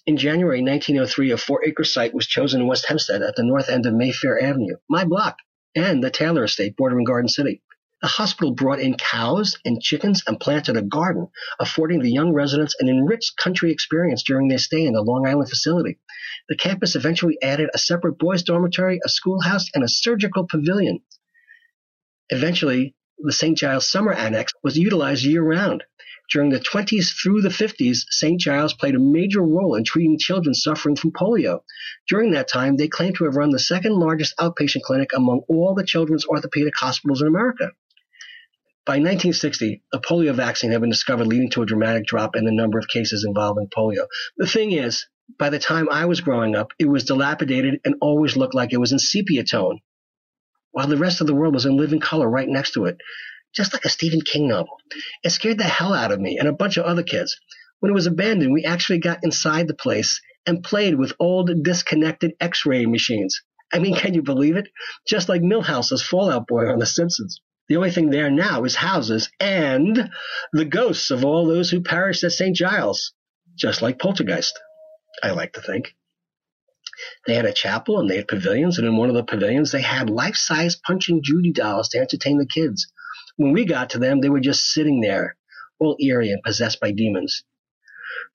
In 0.07 0.17
January 0.17 0.63
1903, 0.63 1.33
a 1.33 1.37
four-acre 1.37 1.85
site 1.85 2.15
was 2.15 2.27
chosen 2.27 2.61
in 2.61 2.67
West 2.67 2.87
Hempstead 2.87 3.23
at 3.23 3.37
the 3.37 3.43
north 3.43 3.69
end 3.69 3.87
of 3.87 3.95
Mayfair 3.95 4.43
Avenue, 4.43 4.77
my 4.89 5.05
block, 5.05 5.39
and 5.75 6.03
the 6.03 6.11
Taylor 6.11 6.45
Estate 6.45 6.77
bordering 6.77 7.05
Garden 7.05 7.29
City. 7.29 7.63
The 8.01 8.07
hospital 8.07 8.53
brought 8.53 8.79
in 8.79 8.97
cows 8.97 9.59
and 9.65 9.83
chickens 9.83 10.23
and 10.27 10.39
planted 10.39 10.77
a 10.77 10.83
garden, 10.83 11.29
affording 11.59 11.99
the 12.01 12.13
young 12.13 12.33
residents 12.33 12.77
an 12.79 12.89
enriched 12.89 13.37
country 13.37 13.73
experience 13.73 14.23
during 14.23 14.47
their 14.47 14.59
stay 14.59 14.85
in 14.85 14.93
the 14.93 15.03
Long 15.03 15.27
Island 15.27 15.51
facility. 15.51 15.99
The 16.49 16.57
campus 16.57 16.95
eventually 16.95 17.37
added 17.43 17.71
a 17.75 17.79
separate 17.79 18.19
boys' 18.19 18.45
dormitory, 18.45 19.01
a 19.05 19.09
schoolhouse, 19.09 19.67
and 19.75 19.83
a 19.83 19.89
surgical 19.89 20.47
pavilion. 20.47 21.01
Eventually, 22.31 22.95
the 23.19 23.33
St. 23.33 23.59
Giles 23.59 23.91
Summer 23.91 24.13
Annex 24.13 24.53
was 24.63 24.79
utilized 24.79 25.25
year 25.25 25.43
round. 25.43 25.83
During 26.31 26.51
the 26.51 26.61
20s 26.61 27.15
through 27.19 27.41
the 27.41 27.49
50s, 27.49 28.05
St. 28.11 28.39
Giles 28.39 28.75
played 28.75 28.95
a 28.95 28.99
major 28.99 29.41
role 29.41 29.75
in 29.75 29.85
treating 29.85 30.19
children 30.19 30.53
suffering 30.53 30.95
from 30.95 31.13
polio. 31.13 31.63
During 32.07 32.33
that 32.33 32.49
time, 32.49 32.77
they 32.77 32.89
claim 32.89 33.15
to 33.15 33.25
have 33.25 33.37
run 33.37 33.51
the 33.51 33.59
second 33.59 33.95
largest 33.95 34.37
outpatient 34.37 34.83
clinic 34.83 35.11
among 35.15 35.41
all 35.49 35.75
the 35.75 35.87
children's 35.87 36.27
orthopedic 36.27 36.75
hospitals 36.77 37.23
in 37.23 37.29
America. 37.29 37.71
By 38.85 38.97
1960, 38.97 39.83
a 39.93 40.01
polio 40.01 40.35
vaccine 40.35 40.71
had 40.71 40.83
been 40.83 40.91
discovered, 40.91 41.27
leading 41.27 41.51
to 41.51 41.63
a 41.63 41.67
dramatic 41.67 42.05
drop 42.05 42.37
in 42.37 42.45
the 42.45 42.53
number 42.53 42.79
of 42.79 42.89
cases 42.89 43.25
involving 43.27 43.69
polio. 43.69 44.07
The 44.37 44.47
thing 44.47 44.73
is, 44.73 45.07
by 45.39 45.49
the 45.49 45.59
time 45.59 45.89
I 45.91 46.05
was 46.05 46.21
growing 46.21 46.55
up, 46.55 46.73
it 46.79 46.89
was 46.89 47.05
dilapidated 47.05 47.81
and 47.87 47.95
always 48.03 48.37
looked 48.37 48.55
like 48.55 48.75
it 48.75 48.81
was 48.81 48.93
in 48.93 48.99
sepia 48.99 49.45
tone, 49.45 49.81
while 50.73 50.89
the 50.89 50.97
rest 50.99 51.23
of 51.23 51.27
the 51.27 51.35
world 51.35 51.55
was 51.55 51.65
in 51.65 51.79
living 51.79 52.01
color 52.01 52.29
right 52.29 52.49
next 52.49 52.73
to 52.73 52.85
it 52.85 52.99
just 53.59 53.73
like 53.73 53.85
a 53.85 53.89
Stephen 53.89 54.21
King 54.21 54.47
novel. 54.47 54.77
It 55.25 55.31
scared 55.31 55.59
the 55.59 55.65
hell 55.65 55.93
out 55.93 56.13
of 56.13 56.21
me 56.21 56.39
and 56.39 56.47
a 56.47 56.53
bunch 56.53 56.77
of 56.77 56.85
other 56.85 57.03
kids. 57.03 57.37
When 57.81 57.91
it 57.91 57.95
was 57.95 58.07
abandoned, 58.07 58.53
we 58.53 58.65
actually 58.65 59.01
got 59.01 59.25
inside 59.25 59.67
the 59.67 59.75
place 59.75 60.21
and 60.47 60.63
played 60.63 60.95
with 60.95 61.17
old 61.19 61.51
disconnected 61.65 62.35
x-ray 62.41 62.87
machines. 62.87 63.43
I 63.73 63.81
mean, 63.81 63.97
can 64.03 64.15
you 64.15 64.23
believe 64.23 64.57
it? 64.57 64.69
Just 65.09 65.29
like 65.29 65.43
Milhouse's 65.43 66.03
Fallout 66.03 66.47
Boy 66.47 66.71
on 66.71 66.79
The 66.79 66.87
Simpsons. 66.87 67.41
The 67.69 67.77
only 67.77 67.91
thing 67.91 68.11
there 68.11 68.31
now 68.31 68.63
is 68.63 68.77
houses 68.77 69.29
and 69.41 70.09
the 70.53 70.65
ghosts 70.65 71.11
of 71.11 71.25
all 71.25 71.45
those 71.45 71.69
who 71.69 71.83
perished 71.83 72.23
at 72.23 72.31
St. 72.31 72.55
Giles, 72.55 73.13
just 73.57 73.83
like 73.83 73.99
Poltergeist, 73.99 74.57
I 75.21 75.33
like 75.33 75.55
to 75.55 75.61
think. 75.61 75.97
They 77.27 77.35
had 77.35 77.45
a 77.45 77.53
chapel 77.53 77.99
and 77.99 78.09
they 78.09 78.17
had 78.17 78.29
pavilions, 78.29 78.79
and 78.79 78.87
in 78.87 78.97
one 78.97 79.09
of 79.09 79.17
the 79.17 79.25
pavilions, 79.25 79.73
they 79.73 79.83
had 79.83 80.11
life 80.11 80.37
size 80.37 80.77
Punch 80.77 81.09
and 81.09 81.25
Judy 81.25 81.53
dolls 81.53 81.89
to 81.89 81.99
entertain 81.99 82.39
the 82.39 82.47
kids. 82.47 82.87
When 83.39 83.53
we 83.53 83.67
got 83.67 83.91
to 83.91 84.01
them, 84.01 84.21
they 84.21 84.29
were 84.29 84.41
just 84.41 84.73
sitting 84.73 85.01
there, 85.01 85.37
all 85.79 85.97
eerie 86.01 86.33
and 86.33 86.43
possessed 86.43 86.81
by 86.81 86.91
demons. 86.91 87.45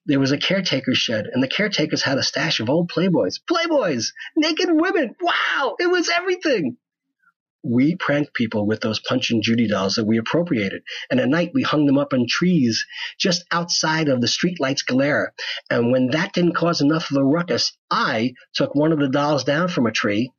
There 0.05 0.19
was 0.19 0.31
a 0.31 0.37
caretaker's 0.37 0.97
shed, 0.97 1.25
and 1.25 1.43
the 1.43 1.49
caretakers 1.49 2.03
had 2.03 2.17
a 2.17 2.23
stash 2.23 2.61
of 2.61 2.69
old 2.69 2.89
Playboys. 2.89 3.41
Playboys! 3.45 4.13
Naked 4.37 4.69
women! 4.71 5.13
Wow! 5.19 5.75
It 5.77 5.87
was 5.87 6.07
everything! 6.07 6.77
We 7.63 7.97
pranked 7.97 8.33
people 8.33 8.65
with 8.65 8.79
those 8.79 9.01
Punch 9.01 9.29
and 9.29 9.43
Judy 9.43 9.67
dolls 9.67 9.95
that 9.95 10.05
we 10.05 10.17
appropriated, 10.17 10.83
and 11.11 11.19
at 11.19 11.27
night 11.27 11.51
we 11.53 11.63
hung 11.63 11.85
them 11.85 11.97
up 11.97 12.13
on 12.13 12.25
trees 12.25 12.85
just 13.19 13.43
outside 13.51 14.07
of 14.07 14.21
the 14.21 14.27
streetlight's 14.27 14.83
glare. 14.83 15.33
And 15.69 15.91
when 15.91 16.11
that 16.11 16.31
didn't 16.31 16.55
cause 16.55 16.79
enough 16.79 17.11
of 17.11 17.17
a 17.17 17.25
ruckus, 17.25 17.75
I 17.91 18.35
took 18.53 18.73
one 18.73 18.93
of 18.93 18.99
the 18.99 19.09
dolls 19.09 19.43
down 19.43 19.67
from 19.67 19.85
a 19.85 19.91
tree, 19.91 20.31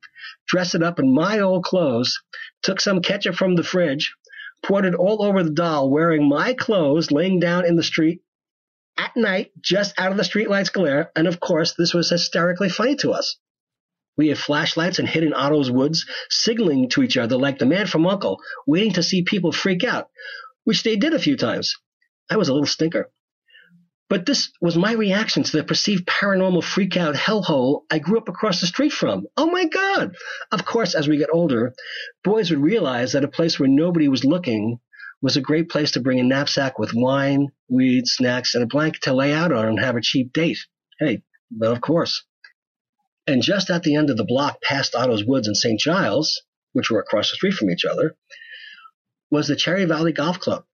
dressed 0.47 0.75
it 0.75 0.83
up 0.83 0.99
in 0.99 1.15
my 1.15 1.41
old 1.41 1.65
clothes, 1.65 2.19
took 2.63 2.81
some 2.81 3.03
ketchup 3.03 3.35
from 3.35 3.57
the 3.57 3.63
fridge, 3.63 4.15
poured 4.65 4.85
it 4.85 4.95
all 4.95 5.23
over 5.23 5.43
the 5.43 5.51
doll, 5.51 5.91
wearing 5.91 6.29
my 6.29 6.55
clothes, 6.55 7.11
laying 7.11 7.39
down 7.39 7.65
in 7.65 7.77
the 7.77 7.83
street 7.83 8.23
at 8.97 9.17
night, 9.17 9.53
just 9.61 9.99
out 9.99 10.11
of 10.11 10.17
the 10.17 10.25
streetlight's 10.25 10.71
glare. 10.71 11.11
And 11.15 11.27
of 11.27 11.41
course, 11.41 11.75
this 11.75 11.95
was 11.95 12.11
hysterically 12.11 12.69
funny 12.69 12.97
to 12.97 13.13
us. 13.13 13.37
We 14.17 14.29
had 14.29 14.39
flashlights 14.39 14.99
and 14.99 15.09
hid 15.09 15.25
in 15.25 15.35
Otto's 15.35 15.71
woods, 15.71 16.07
signaling 16.31 16.89
to 16.91 17.03
each 17.03 17.17
other 17.17 17.37
like 17.37 17.59
the 17.59 17.67
man 17.67 17.87
from 17.87 18.07
Uncle, 18.07 18.41
waiting 18.67 18.93
to 18.93 19.03
see 19.03 19.23
people 19.23 19.51
freak 19.53 19.85
out, 19.85 20.09
which 20.65 20.83
they 20.83 20.97
did 20.97 21.15
a 21.15 21.19
few 21.19 21.37
times. 21.37 21.75
I 22.31 22.37
was 22.37 22.49
a 22.49 22.53
little 22.53 22.67
stinker. 22.67 23.11
But 24.15 24.27
this 24.27 24.53
was 24.61 24.77
my 24.77 24.93
reaction 24.93 25.43
to 25.43 25.57
the 25.57 25.65
perceived 25.65 26.07
paranormal 26.07 26.63
freakout 26.63 27.17
hellhole 27.17 27.83
I 27.91 27.99
grew 27.99 28.17
up 28.17 28.29
across 28.29 28.61
the 28.61 28.69
street 28.69 28.93
from. 28.93 29.27
Oh 29.37 29.51
my 29.51 29.65
God! 29.65 30.15
Of 30.53 30.65
course, 30.65 30.95
as 30.95 31.09
we 31.09 31.17
get 31.17 31.31
older, 31.33 31.75
boys 32.23 32.49
would 32.49 32.63
realize 32.63 33.11
that 33.11 33.25
a 33.25 33.29
place 33.29 33.59
where 33.59 33.69
nobody 33.69 34.07
was 34.07 34.25
looking 34.25 34.79
was 35.21 35.37
a 35.37 35.41
great 35.41 35.69
place 35.69 35.91
to 35.91 36.01
bring 36.01 36.21
a 36.21 36.23
knapsack 36.23 36.79
with 36.79 36.95
wine, 36.95 37.49
weed, 37.69 38.07
snacks, 38.07 38.55
and 38.55 38.63
a 38.63 38.69
blanket 38.69 39.03
to 39.03 39.13
lay 39.13 39.33
out 39.33 39.51
on 39.51 39.67
and 39.67 39.81
have 39.81 39.97
a 39.97 40.01
cheap 40.01 40.33
date. 40.33 40.59
Hey, 41.01 41.25
but 41.51 41.73
of 41.73 41.81
course. 41.81 42.25
And 43.27 43.43
just 43.43 43.69
at 43.69 43.83
the 43.83 43.97
end 43.97 44.11
of 44.11 44.17
the 44.17 44.25
block 44.25 44.63
past 44.63 44.95
Otto's 44.95 45.25
Woods 45.25 45.49
and 45.49 45.57
St. 45.57 45.81
Giles, 45.81 46.41
which 46.73 46.89
were 46.89 47.01
across 47.01 47.33
the 47.33 47.37
street 47.37 47.55
from 47.55 47.69
each 47.69 47.85
other, 47.85 48.15
was 49.33 49.49
the 49.49 49.57
Cherry 49.57 49.87
Valley 49.87 50.13
Golf 50.13 50.39
Club, 50.39 50.67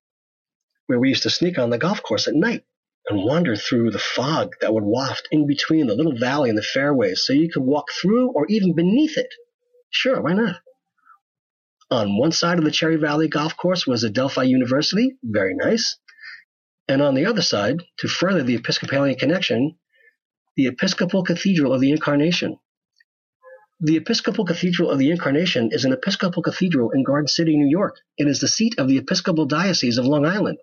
where 0.88 1.00
we 1.00 1.08
used 1.08 1.22
to 1.22 1.30
sneak 1.30 1.58
on 1.58 1.70
the 1.70 1.78
golf 1.78 2.02
course 2.02 2.28
at 2.28 2.34
night 2.34 2.64
and 3.10 3.24
wander 3.24 3.56
through 3.56 3.90
the 3.90 3.98
fog 3.98 4.54
that 4.60 4.72
would 4.72 4.84
waft 4.84 5.26
in 5.32 5.44
between 5.44 5.88
the 5.88 5.96
little 5.96 6.16
valley 6.16 6.48
and 6.48 6.56
the 6.56 6.62
fairways 6.62 7.24
so 7.26 7.32
you 7.32 7.50
could 7.50 7.62
walk 7.62 7.88
through 8.00 8.30
or 8.30 8.46
even 8.46 8.72
beneath 8.72 9.18
it. 9.18 9.34
Sure, 9.90 10.20
why 10.20 10.32
not? 10.32 10.60
On 11.90 12.16
one 12.16 12.30
side 12.30 12.58
of 12.58 12.64
the 12.64 12.70
Cherry 12.70 12.94
Valley 12.94 13.26
golf 13.26 13.56
course 13.56 13.84
was 13.84 14.04
Adelphi 14.04 14.44
University, 14.44 15.16
very 15.24 15.56
nice. 15.56 15.96
And 16.86 17.02
on 17.02 17.16
the 17.16 17.26
other 17.26 17.42
side, 17.42 17.82
to 17.98 18.06
further 18.06 18.44
the 18.44 18.54
Episcopalian 18.54 19.18
connection, 19.18 19.76
the 20.56 20.68
Episcopal 20.68 21.24
Cathedral 21.24 21.72
of 21.72 21.80
the 21.80 21.90
Incarnation. 21.90 22.60
The 23.80 23.96
Episcopal 23.96 24.44
Cathedral 24.44 24.88
of 24.88 25.00
the 25.00 25.10
Incarnation 25.10 25.70
is 25.72 25.84
an 25.84 25.92
Episcopal 25.92 26.44
cathedral 26.44 26.92
in 26.92 27.02
Garden 27.02 27.26
City, 27.26 27.56
New 27.56 27.68
York. 27.68 27.96
It 28.18 28.28
is 28.28 28.38
the 28.38 28.46
seat 28.46 28.78
of 28.78 28.86
the 28.86 28.98
Episcopal 28.98 29.46
Diocese 29.46 29.98
of 29.98 30.04
Long 30.04 30.24
Island 30.24 30.58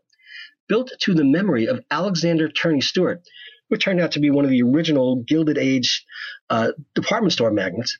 built 0.67 0.91
to 1.01 1.13
the 1.13 1.23
memory 1.23 1.67
of 1.67 1.83
Alexander 1.89 2.49
Turney 2.49 2.81
Stewart, 2.81 3.21
who 3.69 3.77
turned 3.77 3.99
out 3.99 4.13
to 4.13 4.19
be 4.19 4.29
one 4.29 4.45
of 4.45 4.51
the 4.51 4.61
original 4.61 5.17
Gilded 5.17 5.57
Age 5.57 6.05
uh, 6.49 6.71
department 6.95 7.33
store 7.33 7.51
magnates. 7.51 7.97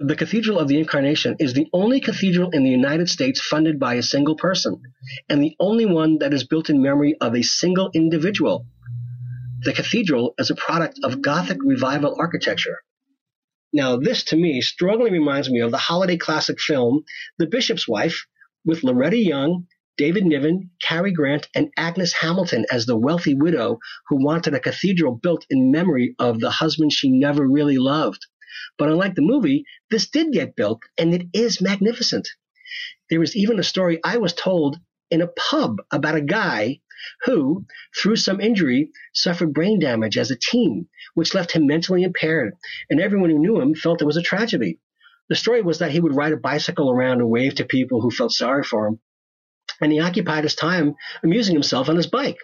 The 0.00 0.16
Cathedral 0.16 0.58
of 0.58 0.66
the 0.66 0.78
Incarnation 0.78 1.36
is 1.38 1.54
the 1.54 1.68
only 1.72 2.00
cathedral 2.00 2.50
in 2.50 2.64
the 2.64 2.70
United 2.70 3.08
States 3.08 3.40
funded 3.40 3.78
by 3.78 3.94
a 3.94 4.02
single 4.02 4.34
person, 4.34 4.82
and 5.28 5.40
the 5.40 5.54
only 5.60 5.86
one 5.86 6.18
that 6.18 6.34
is 6.34 6.44
built 6.44 6.68
in 6.68 6.82
memory 6.82 7.14
of 7.20 7.34
a 7.34 7.42
single 7.42 7.90
individual. 7.94 8.66
The 9.62 9.72
cathedral 9.72 10.34
is 10.36 10.50
a 10.50 10.56
product 10.56 10.98
of 11.04 11.22
Gothic 11.22 11.58
revival 11.62 12.16
architecture. 12.18 12.82
Now, 13.72 13.96
this 13.96 14.24
to 14.24 14.36
me 14.36 14.60
strongly 14.60 15.10
reminds 15.10 15.48
me 15.48 15.60
of 15.60 15.70
the 15.70 15.78
holiday 15.78 16.16
classic 16.16 16.60
film 16.60 17.04
The 17.38 17.46
Bishop's 17.46 17.88
Wife 17.88 18.26
with 18.64 18.84
Loretta 18.84 19.16
Young 19.16 19.66
David 19.96 20.24
Niven, 20.24 20.70
Cary 20.82 21.12
Grant, 21.12 21.46
and 21.54 21.70
Agnes 21.76 22.12
Hamilton 22.14 22.66
as 22.68 22.84
the 22.84 22.96
wealthy 22.96 23.34
widow 23.34 23.78
who 24.08 24.24
wanted 24.24 24.52
a 24.52 24.58
cathedral 24.58 25.14
built 25.14 25.46
in 25.48 25.70
memory 25.70 26.16
of 26.18 26.40
the 26.40 26.50
husband 26.50 26.92
she 26.92 27.08
never 27.08 27.46
really 27.46 27.78
loved. 27.78 28.26
But 28.76 28.88
unlike 28.88 29.14
the 29.14 29.22
movie, 29.22 29.64
this 29.90 30.10
did 30.10 30.32
get 30.32 30.56
built, 30.56 30.82
and 30.98 31.14
it 31.14 31.28
is 31.32 31.60
magnificent. 31.60 32.28
There 33.08 33.20
was 33.20 33.36
even 33.36 33.60
a 33.60 33.62
story 33.62 34.00
I 34.02 34.16
was 34.16 34.32
told 34.32 34.80
in 35.12 35.20
a 35.20 35.28
pub 35.28 35.76
about 35.92 36.16
a 36.16 36.20
guy 36.20 36.80
who, 37.24 37.64
through 37.96 38.16
some 38.16 38.40
injury, 38.40 38.90
suffered 39.12 39.54
brain 39.54 39.78
damage 39.78 40.18
as 40.18 40.32
a 40.32 40.36
teen, 40.36 40.88
which 41.14 41.34
left 41.34 41.52
him 41.52 41.68
mentally 41.68 42.02
impaired, 42.02 42.54
and 42.90 43.00
everyone 43.00 43.30
who 43.30 43.38
knew 43.38 43.60
him 43.60 43.74
felt 43.76 44.02
it 44.02 44.06
was 44.06 44.16
a 44.16 44.22
tragedy. 44.22 44.80
The 45.28 45.36
story 45.36 45.62
was 45.62 45.78
that 45.78 45.92
he 45.92 46.00
would 46.00 46.16
ride 46.16 46.32
a 46.32 46.36
bicycle 46.36 46.90
around 46.90 47.20
and 47.20 47.30
wave 47.30 47.54
to 47.56 47.64
people 47.64 48.00
who 48.00 48.10
felt 48.10 48.32
sorry 48.32 48.64
for 48.64 48.88
him, 48.88 49.00
and 49.80 49.92
he 49.92 50.00
occupied 50.00 50.44
his 50.44 50.54
time 50.54 50.94
amusing 51.22 51.54
himself 51.54 51.88
on 51.88 51.96
his 51.96 52.06
bike. 52.06 52.38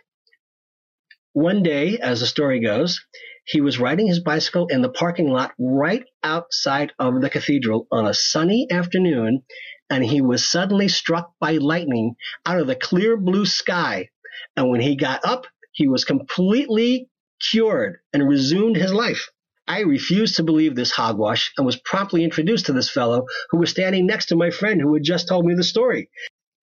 One 1.33 1.63
day, 1.63 1.99
as 1.99 2.21
the 2.21 2.27
story 2.27 2.61
goes, 2.61 3.01
he 3.45 3.61
was 3.61 3.79
riding 3.79 4.07
his 4.07 4.21
bicycle 4.21 4.67
in 4.67 4.83
the 4.83 4.89
parking 4.89 5.29
lot 5.29 5.53
right 5.59 6.05
outside 6.23 6.93
of 6.99 7.21
the 7.21 7.31
cathedral 7.31 7.87
on 7.91 8.07
a 8.07 8.15
sunny 8.15 8.67
afternoon, 8.71 9.43
and 9.89 10.05
he 10.05 10.21
was 10.21 10.49
suddenly 10.49 10.89
struck 10.89 11.33
by 11.41 11.53
lightning 11.53 12.17
out 12.47 12.61
of 12.61 12.67
the 12.67 12.77
clear 12.77 13.17
blue 13.17 13.47
sky. 13.47 14.09
And 14.57 14.71
when 14.71 14.81
he 14.81 14.97
got 14.97 15.25
up, 15.25 15.47
he 15.73 15.89
was 15.89 16.05
completely 16.05 17.09
cured 17.41 17.99
and 18.13 18.29
resumed 18.29 18.77
his 18.77 18.93
life. 18.93 19.31
I 19.67 19.81
refused 19.81 20.37
to 20.37 20.43
believe 20.43 20.75
this 20.75 20.91
hogwash 20.91 21.53
and 21.57 21.65
was 21.65 21.77
promptly 21.77 22.25
introduced 22.25 22.67
to 22.67 22.73
this 22.73 22.91
fellow 22.91 23.27
who 23.51 23.59
was 23.59 23.71
standing 23.71 24.07
next 24.07 24.27
to 24.27 24.37
my 24.37 24.51
friend 24.51 24.81
who 24.81 24.95
had 24.95 25.05
just 25.05 25.29
told 25.29 25.47
me 25.47 25.55
the 25.55 25.63
story. 25.63 26.11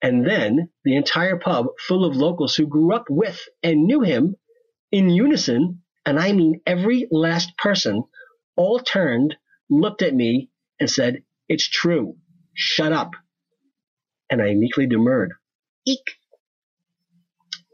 And 0.02 0.26
then 0.26 0.70
the 0.84 0.96
entire 0.96 1.38
pub 1.38 1.68
full 1.80 2.06
of 2.06 2.16
locals 2.16 2.56
who 2.56 2.68
grew 2.68 2.94
up 2.94 3.06
with 3.10 3.48
and 3.64 3.86
knew 3.86 4.02
him 4.02 4.36
in 4.92 5.10
unison, 5.10 5.82
and 6.06 6.20
I 6.20 6.34
mean 6.34 6.62
every 6.66 7.08
last 7.12 7.58
person, 7.58 8.04
all 8.56 8.80
turned, 8.80 9.36
looked 9.70 10.02
at 10.02 10.14
me, 10.14 10.50
and 10.80 10.90
said, 10.90 11.24
It's 11.50 11.68
true. 11.68 12.18
Shut 12.54 12.92
up. 12.92 13.12
And 14.30 14.42
I 14.42 14.54
meekly 14.54 14.88
demurred. 14.88 15.34
Eek. 15.86 16.18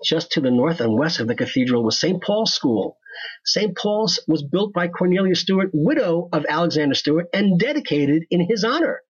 Just 0.04 0.32
to 0.34 0.42
the 0.42 0.52
north 0.52 0.82
and 0.82 0.98
west 0.98 1.20
of 1.20 1.28
the 1.28 1.36
cathedral 1.36 1.84
was 1.84 2.00
St. 2.00 2.22
Paul's 2.22 2.54
School. 2.54 2.98
St. 3.46 3.76
Paul's 3.78 4.20
was 4.28 4.44
built 4.44 4.74
by 4.74 4.88
Cornelia 4.88 5.36
Stewart, 5.36 5.70
widow 5.74 6.30
of 6.34 6.46
Alexander 6.48 6.96
Stewart, 6.96 7.28
and 7.34 7.60
dedicated 7.60 8.26
in 8.30 8.42
his 8.42 8.64
honor. 8.64 9.02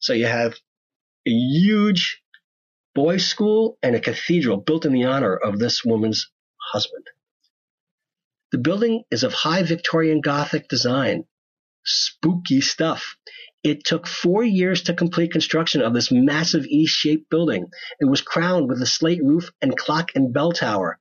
So 0.00 0.12
you 0.12 0.26
have 0.26 0.54
a 1.26 1.30
huge 1.30 2.22
boys' 2.94 3.26
school, 3.26 3.78
and 3.82 3.96
a 3.96 4.00
cathedral 4.00 4.58
built 4.58 4.84
in 4.84 4.92
the 4.92 5.04
honor 5.04 5.34
of 5.34 5.58
this 5.58 5.84
woman's 5.84 6.30
husband. 6.72 7.06
The 8.50 8.58
building 8.58 9.04
is 9.10 9.24
of 9.24 9.32
high 9.32 9.62
Victorian 9.62 10.20
Gothic 10.20 10.68
design. 10.68 11.24
Spooky 11.84 12.60
stuff. 12.60 13.16
It 13.64 13.84
took 13.84 14.06
four 14.06 14.44
years 14.44 14.82
to 14.82 14.94
complete 14.94 15.32
construction 15.32 15.80
of 15.80 15.94
this 15.94 16.12
massive 16.12 16.66
E-shaped 16.66 17.30
building. 17.30 17.68
It 18.00 18.06
was 18.06 18.20
crowned 18.20 18.68
with 18.68 18.82
a 18.82 18.86
slate 18.86 19.22
roof 19.22 19.50
and 19.62 19.76
clock 19.76 20.10
and 20.14 20.34
bell 20.34 20.52
tower. 20.52 20.98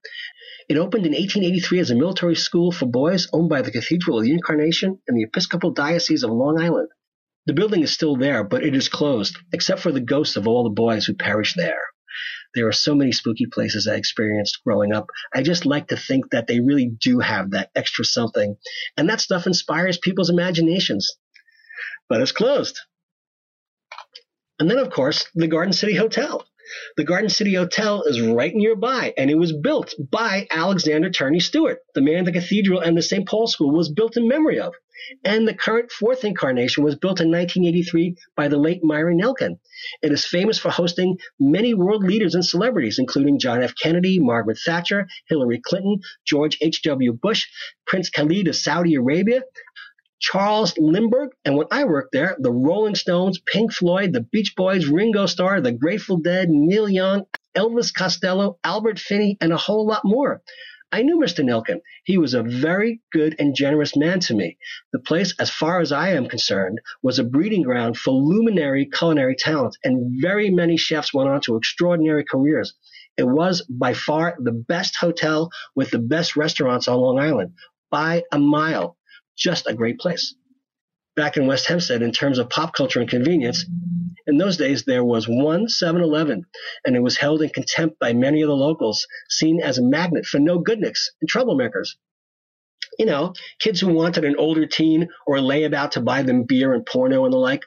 It 0.70 0.78
opened 0.78 1.06
in 1.06 1.12
1883 1.12 1.80
as 1.80 1.92
a 1.92 1.96
military 1.96 2.36
school 2.36 2.72
for 2.72 2.86
boys 2.86 3.28
owned 3.34 3.50
by 3.50 3.64
the 3.64 3.72
Cathedral 3.72 4.20
of 4.20 4.24
the 4.24 4.32
Incarnation 4.32 5.00
and 5.08 5.18
the 5.18 5.24
Episcopal 5.24 5.72
Diocese 5.72 6.24
of 6.24 6.32
Long 6.32 6.62
Island. 6.62 6.90
The 7.48 7.54
building 7.54 7.82
is 7.82 7.92
still 7.92 8.16
there, 8.16 8.44
but 8.44 8.64
it 8.64 8.76
is 8.76 8.88
closed, 8.88 9.38
except 9.52 9.82
for 9.82 9.92
the 9.92 10.00
ghosts 10.00 10.36
of 10.36 10.48
all 10.48 10.64
the 10.64 10.70
boys 10.70 11.06
who 11.06 11.14
perished 11.14 11.58
there. 11.58 11.82
There 12.54 12.68
are 12.68 12.74
so 12.74 12.94
many 12.94 13.12
spooky 13.12 13.46
places 13.46 13.88
I 13.88 13.96
experienced 13.96 14.60
growing 14.66 14.94
up. 14.94 15.08
I 15.34 15.42
just 15.42 15.66
like 15.66 15.88
to 15.88 15.98
think 15.98 16.32
that 16.32 16.48
they 16.48 16.60
really 16.60 16.88
do 16.88 17.20
have 17.20 17.52
that 17.52 17.72
extra 17.76 18.04
something. 18.04 18.58
And 18.98 19.10
that 19.10 19.22
stuff 19.22 19.48
inspires 19.48 19.98
people's 19.98 20.30
imaginations. 20.30 21.16
But 22.10 22.22
it's 22.22 22.34
closed. 22.34 22.78
And 24.60 24.70
then, 24.70 24.78
of 24.78 24.92
course, 24.92 25.26
the 25.34 25.48
Garden 25.48 25.74
City 25.74 25.96
Hotel. 25.96 26.46
The 26.96 27.04
Garden 27.04 27.30
City 27.30 27.56
Hotel 27.56 28.04
is 28.04 28.22
right 28.22 28.54
nearby, 28.54 29.14
and 29.18 29.30
it 29.30 29.38
was 29.38 29.52
built 29.52 29.94
by 30.12 30.48
Alexander 30.52 31.10
Turney 31.10 31.40
Stewart, 31.40 31.80
the 31.96 32.02
man 32.02 32.26
the 32.26 32.32
cathedral 32.32 32.80
and 32.80 32.96
the 32.96 33.02
St. 33.02 33.28
Paul 33.28 33.48
School 33.48 33.72
was 33.72 33.90
built 33.90 34.16
in 34.16 34.28
memory 34.28 34.60
of. 34.60 34.74
And 35.24 35.48
the 35.48 35.54
current 35.54 35.92
fourth 35.92 36.24
incarnation 36.24 36.84
was 36.84 36.96
built 36.96 37.22
in 37.22 37.32
1983 37.32 38.16
by 38.36 38.48
the 38.48 38.58
late 38.58 38.84
Myron 38.84 39.20
Nelkin. 39.20 39.60
It 40.02 40.12
is 40.12 40.26
famous 40.26 40.58
for 40.58 40.70
hosting 40.70 41.18
many 41.40 41.74
world 41.74 42.04
leaders 42.04 42.36
and 42.36 42.46
celebrities, 42.46 43.00
including 43.00 43.40
John 43.40 43.64
F. 43.64 43.74
Kennedy, 43.76 44.20
Margaret 44.20 44.60
Thatcher, 44.66 45.08
Hillary 45.28 45.62
Clinton, 45.64 46.00
George 46.26 46.58
H.W. 46.62 47.14
Bush, 47.14 47.48
Prince 47.86 48.10
Khalid 48.10 48.48
of 48.48 48.56
Saudi 48.56 48.96
Arabia, 48.96 49.42
Charles 50.22 50.78
Lindbergh, 50.78 51.32
and 51.44 51.58
when 51.58 51.66
I 51.72 51.84
worked 51.84 52.12
there, 52.12 52.36
the 52.40 52.52
Rolling 52.52 52.94
Stones, 52.94 53.40
Pink 53.40 53.74
Floyd, 53.74 54.14
the 54.14 54.22
Beach 54.22 54.54
Boys, 54.56 54.86
Ringo 54.86 55.26
Starr, 55.26 55.62
the 55.62 55.72
Grateful 55.72 56.18
Dead, 56.18 56.48
Neil 56.48 56.88
Young, 56.88 57.26
Elvis 57.58 57.92
Costello, 57.92 58.60
Albert 58.64 59.00
Finney, 59.00 59.38
and 59.42 59.52
a 59.52 59.58
whole 59.58 59.88
lot 59.88 60.02
more. 60.06 60.44
I 60.94 61.04
knew 61.04 61.18
Mr. 61.18 61.44
Nelkin. 61.44 61.80
He 62.04 62.18
was 62.18 62.34
a 62.34 62.44
very 62.44 63.02
good 63.12 63.36
and 63.40 63.56
generous 63.56 63.96
man 63.96 64.20
to 64.22 64.34
me. 64.34 64.58
The 64.92 65.00
place, 65.00 65.34
as 65.40 65.50
far 65.50 65.80
as 65.80 65.92
I 65.92 66.10
am 66.10 66.28
concerned, 66.28 66.80
was 67.02 67.18
a 67.18 67.24
breeding 67.24 67.64
ground 67.64 67.98
for 67.98 68.12
luminary 68.12 68.88
culinary 68.88 69.36
talent, 69.36 69.78
and 69.84 70.22
very 70.22 70.50
many 70.50 70.76
chefs 70.76 71.14
went 71.14 71.30
on 71.30 71.40
to 71.42 71.56
extraordinary 71.56 72.26
careers. 72.26 72.74
It 73.18 73.28
was 73.28 73.62
by 73.70 73.94
far 73.94 74.36
the 74.40 74.52
best 74.52 74.98
hotel 74.98 75.50
with 75.76 75.92
the 75.92 76.00
best 76.00 76.36
restaurants 76.36 76.88
on 76.88 77.00
Long 77.00 77.20
Island 77.20 77.54
by 77.90 78.24
a 78.32 78.40
mile. 78.40 78.98
Just 79.38 79.68
a 79.68 79.74
great 79.74 79.98
place. 80.00 80.36
Back 81.16 81.38
in 81.38 81.48
West 81.48 81.68
Hempstead, 81.68 82.02
in 82.02 82.12
terms 82.12 82.38
of 82.38 82.50
pop 82.50 82.74
culture 82.74 83.00
and 83.00 83.10
convenience, 83.10 83.66
in 84.28 84.38
those 84.38 84.58
days, 84.58 84.84
there 84.84 85.04
was 85.04 85.28
one 85.28 85.68
7 85.68 86.02
Eleven, 86.02 86.46
and 86.86 86.96
it 86.96 87.02
was 87.02 87.18
held 87.18 87.42
in 87.42 87.50
contempt 87.50 88.00
by 88.00 88.14
many 88.14 88.42
of 88.42 88.48
the 88.48 88.56
locals, 88.56 89.08
seen 89.30 89.62
as 89.62 89.78
a 89.78 89.84
magnet 89.84 90.26
for 90.26 90.40
no 90.40 90.60
goodniks 90.60 91.08
and 91.22 91.30
troublemakers. 91.30 91.96
You 93.00 93.06
know, 93.06 93.34
kids 93.60 93.80
who 93.80 93.88
wanted 93.88 94.26
an 94.26 94.36
older 94.38 94.68
teen 94.68 95.10
or 95.26 95.42
lay 95.42 95.64
about 95.64 95.94
to 95.94 96.02
buy 96.02 96.24
them 96.24 96.44
beer 96.44 96.74
and 96.74 96.86
porno 96.86 97.26
and 97.26 97.34
the 97.34 97.38
like. 97.38 97.64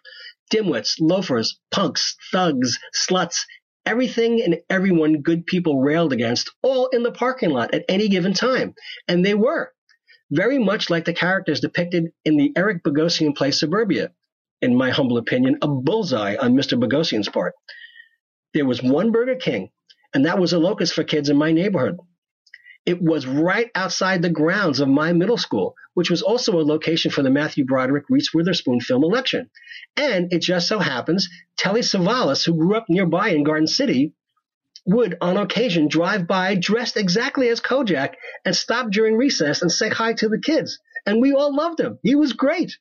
Dimwits, 0.52 0.96
loafers, 1.00 1.58
punks, 1.70 2.16
thugs, 2.30 2.78
sluts, 2.94 3.38
everything 3.86 4.42
and 4.42 4.60
everyone 4.70 5.22
good 5.22 5.46
people 5.46 5.80
railed 5.80 6.12
against, 6.12 6.50
all 6.62 6.86
in 6.88 7.02
the 7.02 7.10
parking 7.10 7.50
lot 7.50 7.74
at 7.74 7.84
any 7.88 8.08
given 8.08 8.34
time. 8.34 8.74
And 9.08 9.24
they 9.24 9.34
were. 9.34 9.72
Very 10.30 10.58
much 10.58 10.90
like 10.90 11.04
the 11.04 11.14
characters 11.14 11.60
depicted 11.60 12.12
in 12.24 12.36
the 12.36 12.52
Eric 12.56 12.82
Bogosian 12.82 13.34
play 13.34 13.50
Suburbia 13.50 14.12
in 14.64 14.74
my 14.74 14.88
humble 14.88 15.18
opinion, 15.18 15.58
a 15.60 15.68
bullseye 15.68 16.36
on 16.36 16.54
Mr. 16.54 16.80
Bogosian's 16.80 17.28
part. 17.28 17.54
There 18.54 18.64
was 18.64 18.82
one 18.82 19.12
Burger 19.12 19.36
King, 19.36 19.70
and 20.14 20.24
that 20.24 20.38
was 20.38 20.54
a 20.54 20.58
locus 20.58 20.90
for 20.90 21.04
kids 21.04 21.28
in 21.28 21.36
my 21.36 21.52
neighborhood. 21.52 21.98
It 22.86 23.00
was 23.00 23.26
right 23.26 23.70
outside 23.74 24.22
the 24.22 24.30
grounds 24.30 24.80
of 24.80 24.88
my 24.88 25.12
middle 25.12 25.36
school, 25.36 25.74
which 25.92 26.08
was 26.08 26.22
also 26.22 26.58
a 26.58 26.64
location 26.64 27.10
for 27.10 27.22
the 27.22 27.30
Matthew 27.30 27.66
Broderick 27.66 28.04
Reese 28.08 28.32
Witherspoon 28.32 28.80
film 28.80 29.04
election. 29.04 29.50
And 29.98 30.32
it 30.32 30.40
just 30.40 30.66
so 30.66 30.78
happens 30.78 31.28
Telly 31.58 31.82
Savalas, 31.82 32.46
who 32.46 32.56
grew 32.56 32.74
up 32.74 32.86
nearby 32.88 33.28
in 33.28 33.44
Garden 33.44 33.66
City, 33.66 34.14
would 34.86 35.18
on 35.20 35.36
occasion 35.36 35.88
drive 35.88 36.26
by 36.26 36.54
dressed 36.54 36.96
exactly 36.96 37.50
as 37.50 37.60
Kojak 37.60 38.14
and 38.46 38.56
stop 38.56 38.90
during 38.90 39.16
recess 39.16 39.60
and 39.60 39.70
say 39.70 39.90
hi 39.90 40.14
to 40.14 40.28
the 40.30 40.40
kids. 40.40 40.78
And 41.04 41.20
we 41.20 41.32
all 41.32 41.54
loved 41.54 41.80
him. 41.80 41.98
He 42.02 42.14
was 42.14 42.32
great 42.32 42.78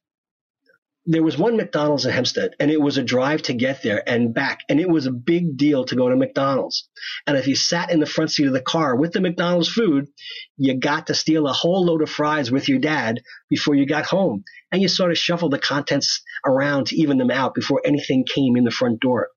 there 1.06 1.24
was 1.24 1.38
one 1.38 1.58
McDonald's 1.58 2.06
in 2.06 2.12
Hempstead, 2.12 2.52
and 2.60 2.72
it 2.72 2.80
was 2.80 2.98
a 2.98 3.04
drive 3.04 3.42
to 3.44 3.54
get 3.54 3.84
there 3.84 4.02
and 4.08 4.34
back, 4.34 4.62
and 4.70 4.80
it 4.80 4.90
was 4.90 5.06
a 5.06 5.12
big 5.12 5.58
deal 5.58 5.84
to 5.86 5.96
go 5.96 6.08
to 6.08 6.16
McDonald's. 6.16 6.88
And 7.28 7.36
if 7.38 7.48
you 7.48 7.56
sat 7.56 7.92
in 7.92 8.00
the 8.00 8.06
front 8.06 8.32
seat 8.32 8.48
of 8.48 8.54
the 8.54 8.62
car 8.62 8.96
with 8.96 9.12
the 9.12 9.20
McDonald's 9.20 9.68
food, 9.68 10.08
you 10.56 10.80
got 10.80 11.08
to 11.08 11.14
steal 11.14 11.48
a 11.48 11.54
whole 11.54 11.86
load 11.86 12.02
of 12.02 12.10
fries 12.10 12.52
with 12.52 12.70
your 12.70 12.80
dad 12.80 13.22
before 13.50 13.76
you 13.76 13.86
got 13.86 14.06
home, 14.06 14.44
and 14.72 14.82
you 14.82 14.88
sort 14.88 15.12
of 15.12 15.18
shuffled 15.18 15.52
the 15.52 15.60
contents 15.60 16.22
around 16.46 16.88
to 16.88 16.96
even 16.96 17.18
them 17.18 17.32
out 17.32 17.54
before 17.54 17.82
anything 17.84 18.24
came 18.24 18.56
in 18.56 18.64
the 18.64 18.72
front 18.72 19.02
door. 19.02 19.28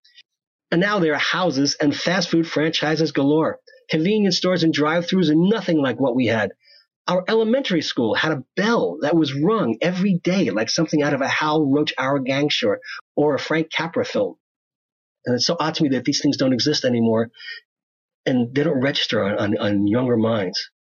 And 0.71 0.81
now 0.81 1.01
there 1.01 1.15
are 1.15 1.19
houses 1.19 1.77
and 1.81 1.95
fast 1.95 2.29
food 2.29 2.47
franchises 2.49 3.13
galore. 3.13 3.59
Convenience 3.91 4.37
stores 4.37 4.63
and 4.63 4.73
drive-throughs 4.73 5.31
are 5.31 5.35
nothing 5.37 5.81
like 5.81 5.99
what 5.99 6.17
we 6.17 6.27
had. 6.27 6.53
Our 7.09 7.25
elementary 7.29 7.83
school 7.83 8.15
had 8.15 8.33
a 8.33 8.45
bell 8.57 8.99
that 9.03 9.15
was 9.15 9.33
rung 9.33 9.79
every 9.81 10.15
day, 10.15 10.51
like 10.51 10.69
something 10.69 11.03
out 11.03 11.15
of 11.15 11.21
a 11.21 11.29
Hal 11.29 11.65
Roach 11.65 11.95
Our 11.99 12.19
Gang 12.19 12.49
short 12.49 12.81
or 13.15 13.35
a 13.35 13.39
Frank 13.39 13.71
Capra 13.71 14.05
film. 14.05 14.37
And 15.25 15.37
it's 15.37 15.47
so 15.47 15.57
odd 15.59 15.75
to 15.77 15.83
me 15.85 15.91
that 15.91 16.05
these 16.05 16.21
things 16.21 16.37
don't 16.37 16.53
exist 16.53 16.85
anymore 16.85 17.31
and 18.25 18.55
they 18.55 18.65
don't 18.65 18.81
register 18.81 19.23
on, 19.23 19.39
on, 19.39 19.59
on 19.59 19.87
younger 19.87 20.17
minds. 20.17 20.71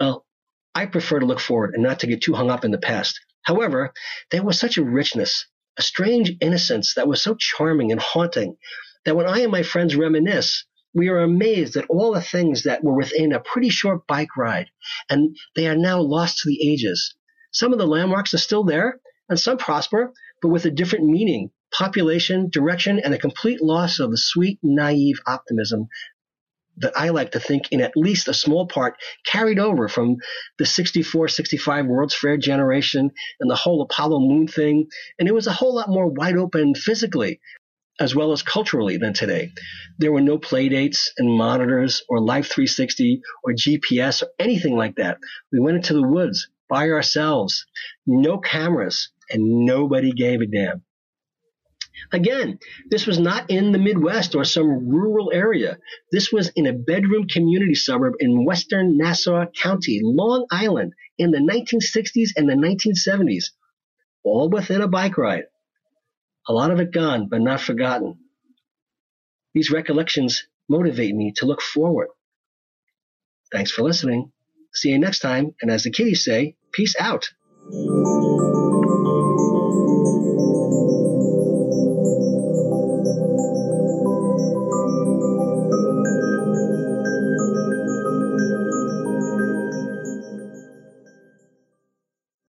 Well, 0.00 0.26
I 0.74 0.86
prefer 0.86 1.20
to 1.20 1.26
look 1.26 1.40
forward 1.40 1.74
and 1.74 1.82
not 1.82 2.00
to 2.00 2.06
get 2.06 2.22
too 2.22 2.34
hung 2.34 2.50
up 2.50 2.64
in 2.64 2.70
the 2.70 2.78
past. 2.78 3.20
However, 3.42 3.92
there 4.30 4.42
was 4.42 4.58
such 4.58 4.76
a 4.76 4.84
richness, 4.84 5.46
a 5.78 5.82
strange 5.82 6.32
innocence 6.40 6.94
that 6.94 7.08
was 7.08 7.22
so 7.22 7.36
charming 7.38 7.92
and 7.92 8.00
haunting 8.00 8.56
that 9.04 9.14
when 9.16 9.26
I 9.26 9.38
and 9.40 9.52
my 9.52 9.62
friends 9.62 9.94
reminisce, 9.94 10.64
we 10.96 11.08
are 11.08 11.20
amazed 11.20 11.76
at 11.76 11.84
all 11.90 12.14
the 12.14 12.22
things 12.22 12.62
that 12.62 12.82
were 12.82 12.96
within 12.96 13.34
a 13.34 13.40
pretty 13.40 13.68
short 13.68 14.06
bike 14.06 14.34
ride, 14.34 14.70
and 15.10 15.36
they 15.54 15.68
are 15.68 15.76
now 15.76 16.00
lost 16.00 16.38
to 16.38 16.48
the 16.48 16.72
ages. 16.72 17.14
Some 17.52 17.74
of 17.74 17.78
the 17.78 17.86
landmarks 17.86 18.32
are 18.32 18.38
still 18.38 18.64
there, 18.64 18.98
and 19.28 19.38
some 19.38 19.58
prosper, 19.58 20.14
but 20.40 20.48
with 20.48 20.64
a 20.64 20.70
different 20.70 21.04
meaning, 21.04 21.50
population, 21.70 22.48
direction, 22.48 22.98
and 22.98 23.12
a 23.12 23.18
complete 23.18 23.60
loss 23.60 23.98
of 23.98 24.10
the 24.10 24.16
sweet, 24.16 24.58
naive 24.62 25.20
optimism 25.26 25.88
that 26.78 26.96
I 26.96 27.10
like 27.10 27.32
to 27.32 27.40
think 27.40 27.72
in 27.72 27.82
at 27.82 27.96
least 27.96 28.28
a 28.28 28.34
small 28.34 28.66
part 28.66 28.96
carried 29.26 29.58
over 29.58 29.88
from 29.88 30.16
the 30.58 30.66
64, 30.66 31.28
65 31.28 31.86
World's 31.86 32.14
Fair 32.14 32.38
generation 32.38 33.10
and 33.40 33.50
the 33.50 33.56
whole 33.56 33.82
Apollo 33.82 34.20
moon 34.20 34.46
thing. 34.46 34.86
And 35.18 35.28
it 35.28 35.34
was 35.34 35.46
a 35.46 35.52
whole 35.52 35.74
lot 35.74 35.88
more 35.88 36.06
wide 36.06 36.36
open 36.36 36.74
physically 36.74 37.40
as 37.98 38.14
well 38.14 38.32
as 38.32 38.42
culturally 38.42 38.96
than 38.98 39.12
today. 39.12 39.52
There 39.98 40.12
were 40.12 40.20
no 40.20 40.38
play 40.38 40.68
dates 40.68 41.12
and 41.16 41.36
monitors 41.36 42.02
or 42.08 42.20
Life 42.20 42.48
360 42.48 43.22
or 43.42 43.52
GPS 43.52 44.22
or 44.22 44.28
anything 44.38 44.76
like 44.76 44.96
that. 44.96 45.18
We 45.50 45.60
went 45.60 45.76
into 45.76 45.94
the 45.94 46.06
woods 46.06 46.48
by 46.68 46.90
ourselves, 46.90 47.66
no 48.06 48.38
cameras, 48.38 49.10
and 49.30 49.64
nobody 49.64 50.12
gave 50.12 50.40
a 50.40 50.46
damn. 50.46 50.82
Again, 52.12 52.58
this 52.90 53.06
was 53.06 53.18
not 53.18 53.50
in 53.50 53.72
the 53.72 53.78
Midwest 53.78 54.34
or 54.34 54.44
some 54.44 54.88
rural 54.88 55.32
area. 55.32 55.78
This 56.12 56.30
was 56.30 56.52
in 56.54 56.66
a 56.66 56.74
bedroom 56.74 57.26
community 57.26 57.74
suburb 57.74 58.14
in 58.20 58.44
western 58.44 58.98
Nassau 58.98 59.46
County, 59.62 60.00
Long 60.02 60.46
Island, 60.50 60.92
in 61.18 61.30
the 61.30 61.38
1960s 61.38 62.30
and 62.36 62.48
the 62.48 62.54
1970s, 62.54 63.46
all 64.22 64.50
within 64.50 64.82
a 64.82 64.88
bike 64.88 65.16
ride 65.16 65.44
a 66.48 66.52
lot 66.52 66.70
of 66.70 66.80
it 66.80 66.92
gone, 66.92 67.28
but 67.28 67.40
not 67.40 67.60
forgotten. 67.60 68.18
These 69.54 69.70
recollections 69.70 70.46
motivate 70.68 71.14
me 71.14 71.32
to 71.36 71.46
look 71.46 71.62
forward. 71.62 72.08
Thanks 73.52 73.70
for 73.70 73.82
listening. 73.82 74.32
See 74.72 74.90
you 74.90 74.98
next 74.98 75.20
time, 75.20 75.54
and 75.62 75.70
as 75.70 75.84
the 75.84 75.90
kiddies 75.90 76.24
say, 76.24 76.56
peace 76.72 76.94
out. 76.98 77.30